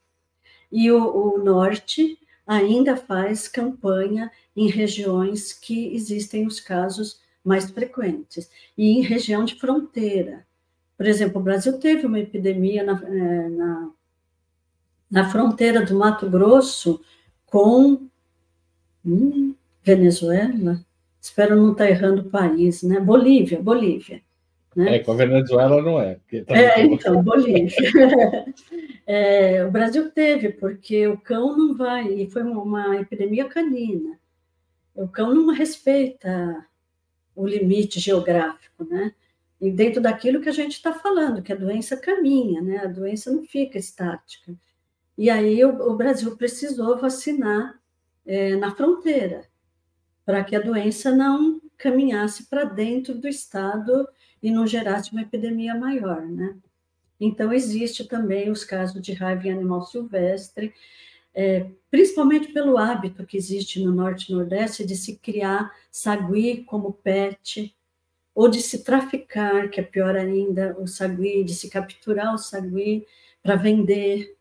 [0.70, 8.50] E o, o norte ainda faz campanha em regiões que existem os casos mais frequentes,
[8.76, 10.46] e em região de fronteira,
[10.96, 13.90] Por exemplo, o Brasil teve uma epidemia na, é, na,
[15.10, 17.00] na fronteira do Mato Grosso
[17.46, 18.06] com
[19.04, 20.84] hum, Venezuela.
[21.18, 23.00] Espero não estar errando o país, né?
[23.00, 24.22] Bolívia, Bolívia.
[24.80, 24.96] Né?
[24.96, 26.14] É, com a Venezuela não é.
[26.46, 27.68] Tá é, então, Bolívia.
[29.06, 34.18] é, o Brasil teve, porque o cão não vai, e foi uma epidemia canina.
[34.94, 36.66] O cão não respeita
[37.36, 39.12] o limite geográfico, né?
[39.60, 42.78] E dentro daquilo que a gente está falando, que a doença caminha, né?
[42.78, 44.54] A doença não fica estática.
[45.18, 47.78] E aí o, o Brasil precisou vacinar
[48.24, 49.42] é, na fronteira,
[50.24, 54.08] para que a doença não caminhasse para dentro do estado
[54.42, 56.56] e não gerasse uma epidemia maior, né?
[57.20, 60.72] Então, existe também os casos de raiva em animal silvestre,
[61.34, 66.92] é, principalmente pelo hábito que existe no Norte e Nordeste de se criar sagui como
[66.92, 67.74] pet,
[68.34, 73.06] ou de se traficar, que é pior ainda, o sagui, de se capturar o sagui
[73.42, 74.36] para vender,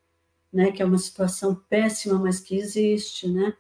[0.54, 3.54] né, que é uma situação péssima, mas que existe, né?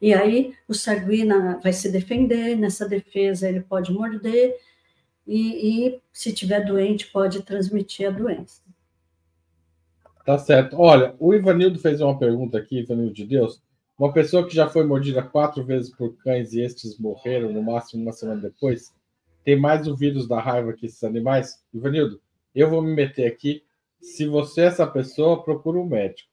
[0.00, 1.26] E aí o sagui
[1.62, 4.56] vai se defender, nessa defesa ele pode morder,
[5.30, 8.60] e, e se tiver doente, pode transmitir a doença.
[10.26, 10.76] Tá certo.
[10.76, 13.62] Olha, o Ivanildo fez uma pergunta aqui, Ivanildo de Deus.
[13.96, 18.02] Uma pessoa que já foi mordida quatro vezes por cães e estes morreram, no máximo
[18.02, 18.92] uma semana depois,
[19.44, 21.62] tem mais o vírus da raiva que esses animais?
[21.72, 22.20] Ivanildo,
[22.52, 23.62] eu vou me meter aqui.
[24.00, 26.28] Se você é essa pessoa, procura um médico.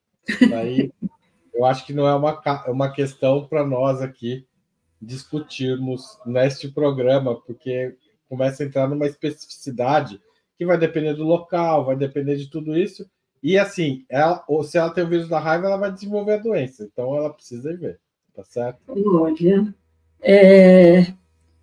[0.50, 0.92] Daí,
[1.54, 4.48] eu acho que não é uma, é uma questão para nós aqui
[5.00, 7.96] discutirmos neste programa, porque
[8.30, 10.22] começa a entrar numa especificidade
[10.58, 13.10] que vai depender do local, vai depender de tudo isso.
[13.42, 16.38] E assim, ela, ou se ela tem o vírus da raiva, ela vai desenvolver a
[16.38, 16.84] doença.
[16.84, 18.00] Então ela precisa ir ver,
[18.36, 18.80] tá certo?
[18.88, 19.74] Olha,
[20.22, 21.14] é,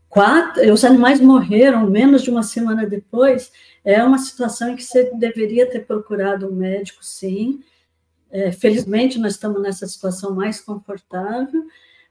[0.09, 3.51] quatro, os animais morreram menos de uma semana depois.
[3.85, 7.61] É uma situação em que você deveria ter procurado um médico, sim.
[8.31, 11.67] É, felizmente, nós estamos nessa situação mais confortável,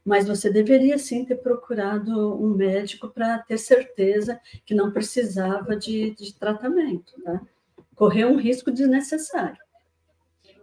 [0.06, 6.12] mas você deveria sim ter procurado um médico para ter certeza que não precisava de,
[6.12, 7.42] de tratamento, tá?
[7.96, 9.58] Correr um risco desnecessário.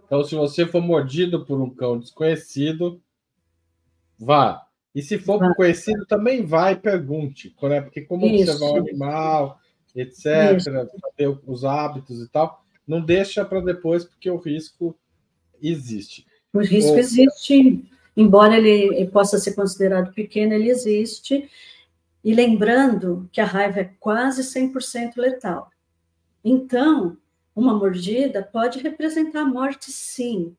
[0.04, 3.00] Então, se você for mordido por um cão desconhecido,
[4.18, 4.66] vá.
[4.94, 7.80] E se for conhecido, também vai e pergunte, né?
[7.80, 8.50] Porque como Isso.
[8.50, 9.60] observar o animal,
[9.94, 10.58] etc.,
[11.16, 14.98] ter os hábitos e tal, não deixa para depois, porque o risco
[15.62, 16.26] existe.
[16.52, 16.98] O risco Ou...
[16.98, 21.48] existe embora ele, possa ser considerado pequeno, ele existe.
[22.22, 25.70] E lembrando que a raiva é quase 100% letal.
[26.44, 27.16] Então,
[27.54, 30.56] uma mordida pode representar a morte, sim.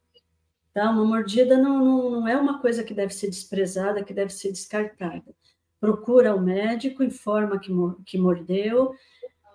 [0.73, 0.89] Tá?
[0.89, 4.51] Uma mordida não, não, não é uma coisa que deve ser desprezada, que deve ser
[4.51, 5.35] descartada.
[5.79, 7.71] Procura o médico, informa que,
[8.05, 8.93] que mordeu.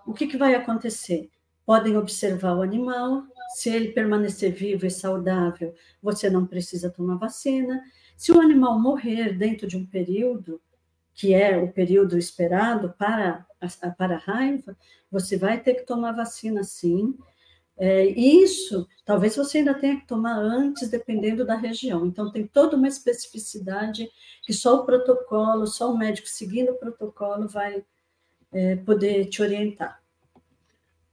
[0.07, 1.30] O que, que vai acontecer?
[1.64, 3.24] Podem observar o animal,
[3.55, 7.82] se ele permanecer vivo e saudável, você não precisa tomar vacina.
[8.16, 10.61] Se o animal morrer dentro de um período,
[11.14, 14.76] que é o período esperado para a, para a raiva,
[15.11, 17.16] você vai ter que tomar vacina sim.
[17.78, 22.07] É, isso, talvez você ainda tenha que tomar antes, dependendo da região.
[22.07, 24.11] Então, tem toda uma especificidade
[24.42, 27.84] que só o protocolo, só o médico seguindo o protocolo vai
[28.53, 30.03] é, poder te orientar.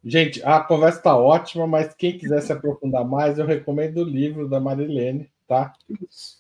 [0.04, 4.50] Gente, a conversa está ótima, mas quem quiser se aprofundar mais, eu recomendo o livro
[4.50, 5.74] da Marilene, tá?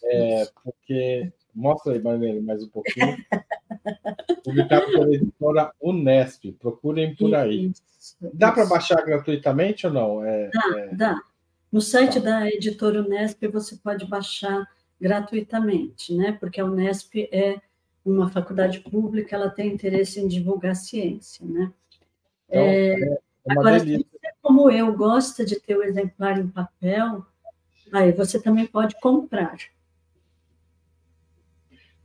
[0.03, 1.32] É, porque.
[1.55, 3.16] Mostra aí, Marilene, mais um pouquinho.
[4.43, 6.51] Publicado pela editora Unesp.
[6.53, 7.72] Procurem por aí.
[8.34, 10.26] Dá para baixar gratuitamente ou não?
[10.26, 10.95] É, dá, é...
[10.95, 11.22] dá.
[11.72, 12.39] No site tá.
[12.39, 14.68] da editora Unesp você pode baixar
[14.99, 16.32] gratuitamente, né?
[16.39, 17.59] Porque a Unesp é
[18.03, 21.72] uma faculdade pública, ela tem interesse em divulgar ciência, né?
[22.49, 23.99] Então, é, é Agora, delícia.
[23.99, 27.25] se você, como eu, gosta de ter o exemplar em papel,
[27.91, 29.57] aí você também pode comprar.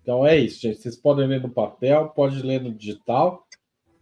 [0.02, 0.80] Então é isso, gente.
[0.80, 3.46] Vocês podem ler no papel, pode ler no digital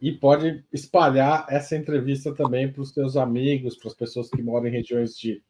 [0.00, 4.68] e pode espalhar essa entrevista também para os seus amigos, para as pessoas que moram
[4.68, 5.42] em regiões de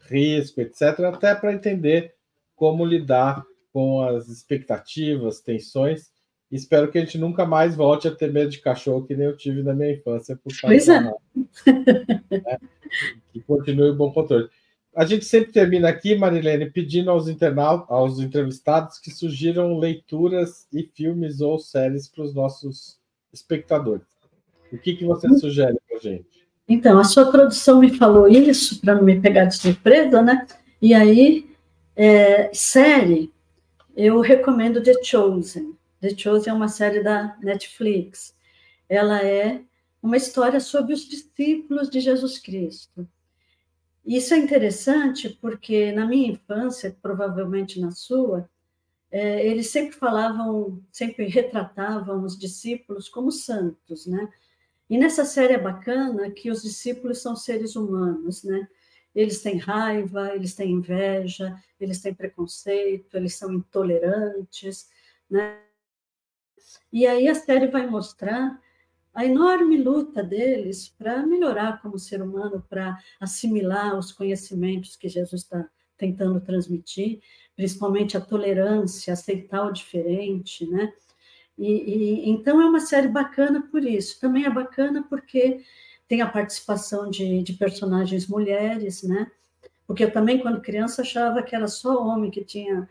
[0.00, 2.14] risco, etc., até para entender
[2.54, 6.11] como lidar com as expectativas, tensões
[6.52, 9.36] Espero que a gente nunca mais volte a ter medo de cachorro que nem eu
[9.36, 10.36] tive na minha infância.
[10.36, 11.00] Por pois é.
[11.00, 11.12] Né?
[13.32, 14.50] Que continue o bom controle.
[14.94, 20.82] A gente sempre termina aqui, Marilene, pedindo aos internautas, aos entrevistados que sugiram leituras e
[20.82, 22.98] filmes ou séries para os nossos
[23.32, 24.06] espectadores.
[24.70, 26.46] O que, que você sugere para a gente?
[26.68, 30.46] Então, a sua produção me falou isso para não me pegar de surpresa, né?
[30.82, 31.50] E aí,
[31.96, 33.32] é, série,
[33.96, 35.74] eu recomendo The Chosen.
[36.02, 38.36] The Chosen é uma série da Netflix.
[38.88, 39.62] Ela é
[40.02, 43.08] uma história sobre os discípulos de Jesus Cristo.
[44.04, 48.50] Isso é interessante porque na minha infância, provavelmente na sua,
[49.12, 54.28] é, eles sempre falavam, sempre retratavam os discípulos como santos, né?
[54.90, 58.66] E nessa série é bacana que os discípulos são seres humanos, né?
[59.14, 64.88] Eles têm raiva, eles têm inveja, eles têm preconceito, eles são intolerantes,
[65.30, 65.60] né?
[66.92, 68.60] E aí a série vai mostrar
[69.14, 75.42] a enorme luta deles para melhorar como ser humano, para assimilar os conhecimentos que Jesus
[75.42, 77.20] está tentando transmitir,
[77.54, 80.92] principalmente a tolerância, aceitar o diferente, né?
[81.58, 84.18] E, e, então é uma série bacana por isso.
[84.18, 85.62] Também é bacana porque
[86.08, 89.30] tem a participação de, de personagens mulheres, né?
[89.86, 92.88] Porque eu também, quando criança, achava que era só homem que tinha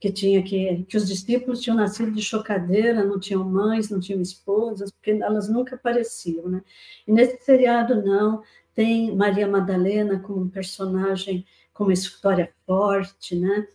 [0.00, 4.22] que tinha que que os discípulos tinham nascido de chocadeira, não tinham mães, não tinham
[4.22, 6.62] esposas, porque elas nunca apareciam, né?
[7.06, 8.42] E nesse seriado não,
[8.74, 13.68] tem Maria Madalena como um personagem com uma história forte, né?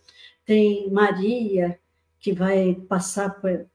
[0.44, 1.78] Tem Maria
[2.18, 3.66] que vai passar por,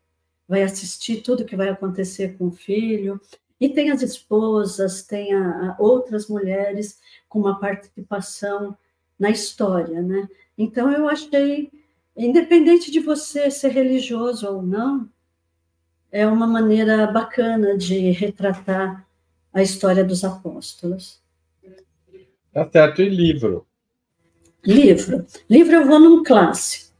[0.47, 3.19] vai assistir tudo que vai acontecer com o filho,
[3.61, 6.99] e tem as esposas, tem a, a outras mulheres
[7.29, 8.75] com uma participação
[9.17, 10.27] na história, né?
[10.57, 11.71] Então eu achei
[12.15, 15.09] independente de você ser religioso ou não,
[16.11, 19.07] é uma maneira bacana de retratar
[19.53, 21.21] a história dos apóstolos.
[22.53, 23.01] Tá certo.
[23.01, 23.65] E livro?
[24.63, 25.25] Livro.
[25.49, 26.91] Livro eu vou num clássico.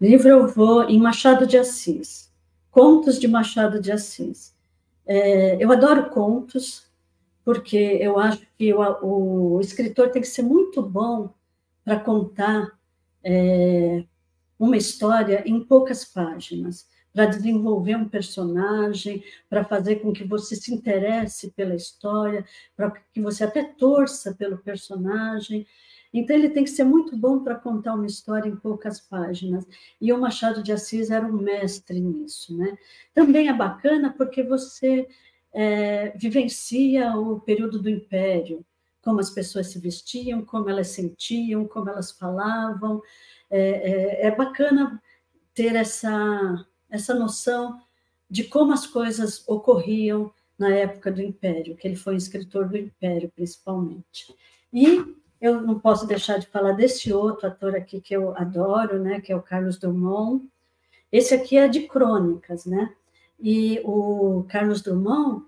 [0.00, 2.32] Livro eu vou em Machado de Assis.
[2.70, 4.54] Contos de Machado de Assis.
[5.06, 6.86] É, eu adoro contos,
[7.44, 11.30] porque eu acho que o, o escritor tem que ser muito bom
[11.84, 12.78] para contar
[13.22, 14.04] é,
[14.62, 20.72] uma história em poucas páginas, para desenvolver um personagem, para fazer com que você se
[20.72, 22.46] interesse pela história,
[22.76, 25.66] para que você até torça pelo personagem.
[26.14, 29.66] Então, ele tem que ser muito bom para contar uma história em poucas páginas.
[30.00, 32.56] E o Machado de Assis era um mestre nisso.
[32.56, 32.78] Né?
[33.12, 35.08] Também é bacana porque você
[35.52, 38.64] é, vivencia o período do Império,
[39.02, 43.02] como as pessoas se vestiam, como elas sentiam, como elas falavam
[43.52, 45.00] é, é, é bacana
[45.54, 47.78] ter essa, essa noção
[48.28, 53.30] de como as coisas ocorriam na época do Império, que ele foi escritor do Império,
[53.34, 54.34] principalmente.
[54.72, 55.04] E
[55.38, 59.30] eu não posso deixar de falar desse outro ator aqui que eu adoro, né, que
[59.30, 60.48] é o Carlos Drummond.
[61.10, 62.94] Esse aqui é de crônicas, né?
[63.38, 65.44] E o Carlos Drummond,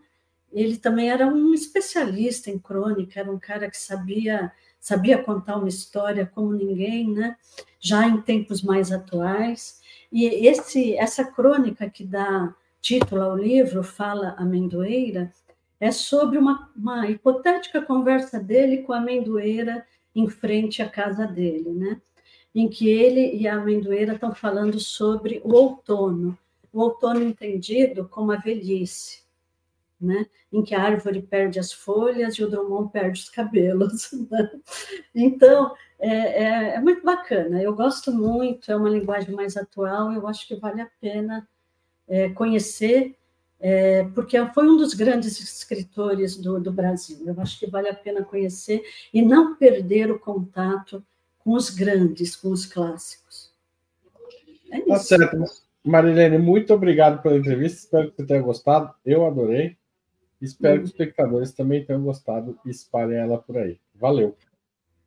[0.52, 4.52] ele também era um especialista em crônica, era um cara que sabia
[4.84, 7.38] sabia contar uma história como ninguém, né?
[7.80, 9.80] Já em tempos mais atuais.
[10.12, 15.32] E esse essa crônica que dá título ao livro, Fala Amendoeira,
[15.80, 21.70] é sobre uma, uma hipotética conversa dele com a amendoeira em frente à casa dele,
[21.70, 21.98] né?
[22.54, 26.36] Em que ele e a amendoeira estão falando sobre o outono,
[26.70, 29.23] o outono entendido como a velhice
[30.00, 30.26] né?
[30.52, 34.10] em que a árvore perde as folhas e o Drummond perde os cabelos.
[34.30, 34.50] Né?
[35.14, 40.26] Então, é, é, é, muito bacana, eu gosto muito, é uma linguagem mais atual, eu
[40.26, 41.46] acho que vale a pena
[42.08, 43.16] é, conhecer,
[43.60, 47.94] é, porque foi um dos grandes escritores do, do Brasil, eu acho que vale a
[47.94, 48.82] pena conhecer
[49.12, 51.04] e não perder o contato
[51.38, 53.52] com os grandes, com os clássicos.
[54.70, 55.44] É tá certo.
[55.84, 57.78] Marilene, muito obrigado pela entrevista.
[57.80, 58.92] Espero que você tenha gostado.
[59.04, 59.76] Eu adorei.
[60.44, 63.78] Espero que os espectadores também tenham gostado e espalhem ela por aí.
[63.94, 64.36] Valeu.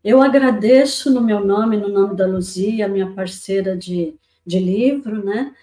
[0.03, 4.15] Eu agradeço no meu nome, no nome da Luzia, minha parceira de,
[4.45, 5.53] de livro, né?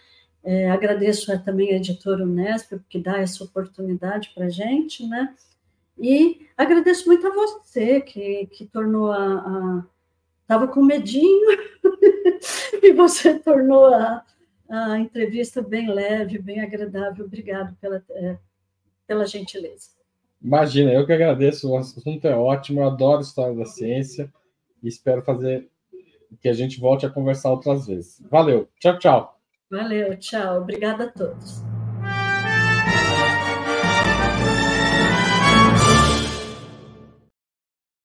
[0.42, 5.34] É, agradeço também a editora Unesp, que dá essa oportunidade para a gente, né?
[5.98, 9.86] E agradeço muito a você, que, que tornou a.
[10.42, 11.58] Estava com medinho,
[12.82, 14.22] e você tornou a,
[14.68, 17.24] a entrevista bem leve, bem agradável.
[17.24, 18.36] Obrigado pela, é,
[19.06, 19.90] pela gentileza.
[20.42, 24.32] Imagina, eu que agradeço, o assunto é ótimo, eu adoro história da ciência
[24.82, 25.68] e espero fazer
[26.40, 28.22] que a gente volte a conversar outras vezes.
[28.30, 29.40] Valeu, tchau, tchau.
[29.70, 31.73] Valeu, tchau, obrigada a todos.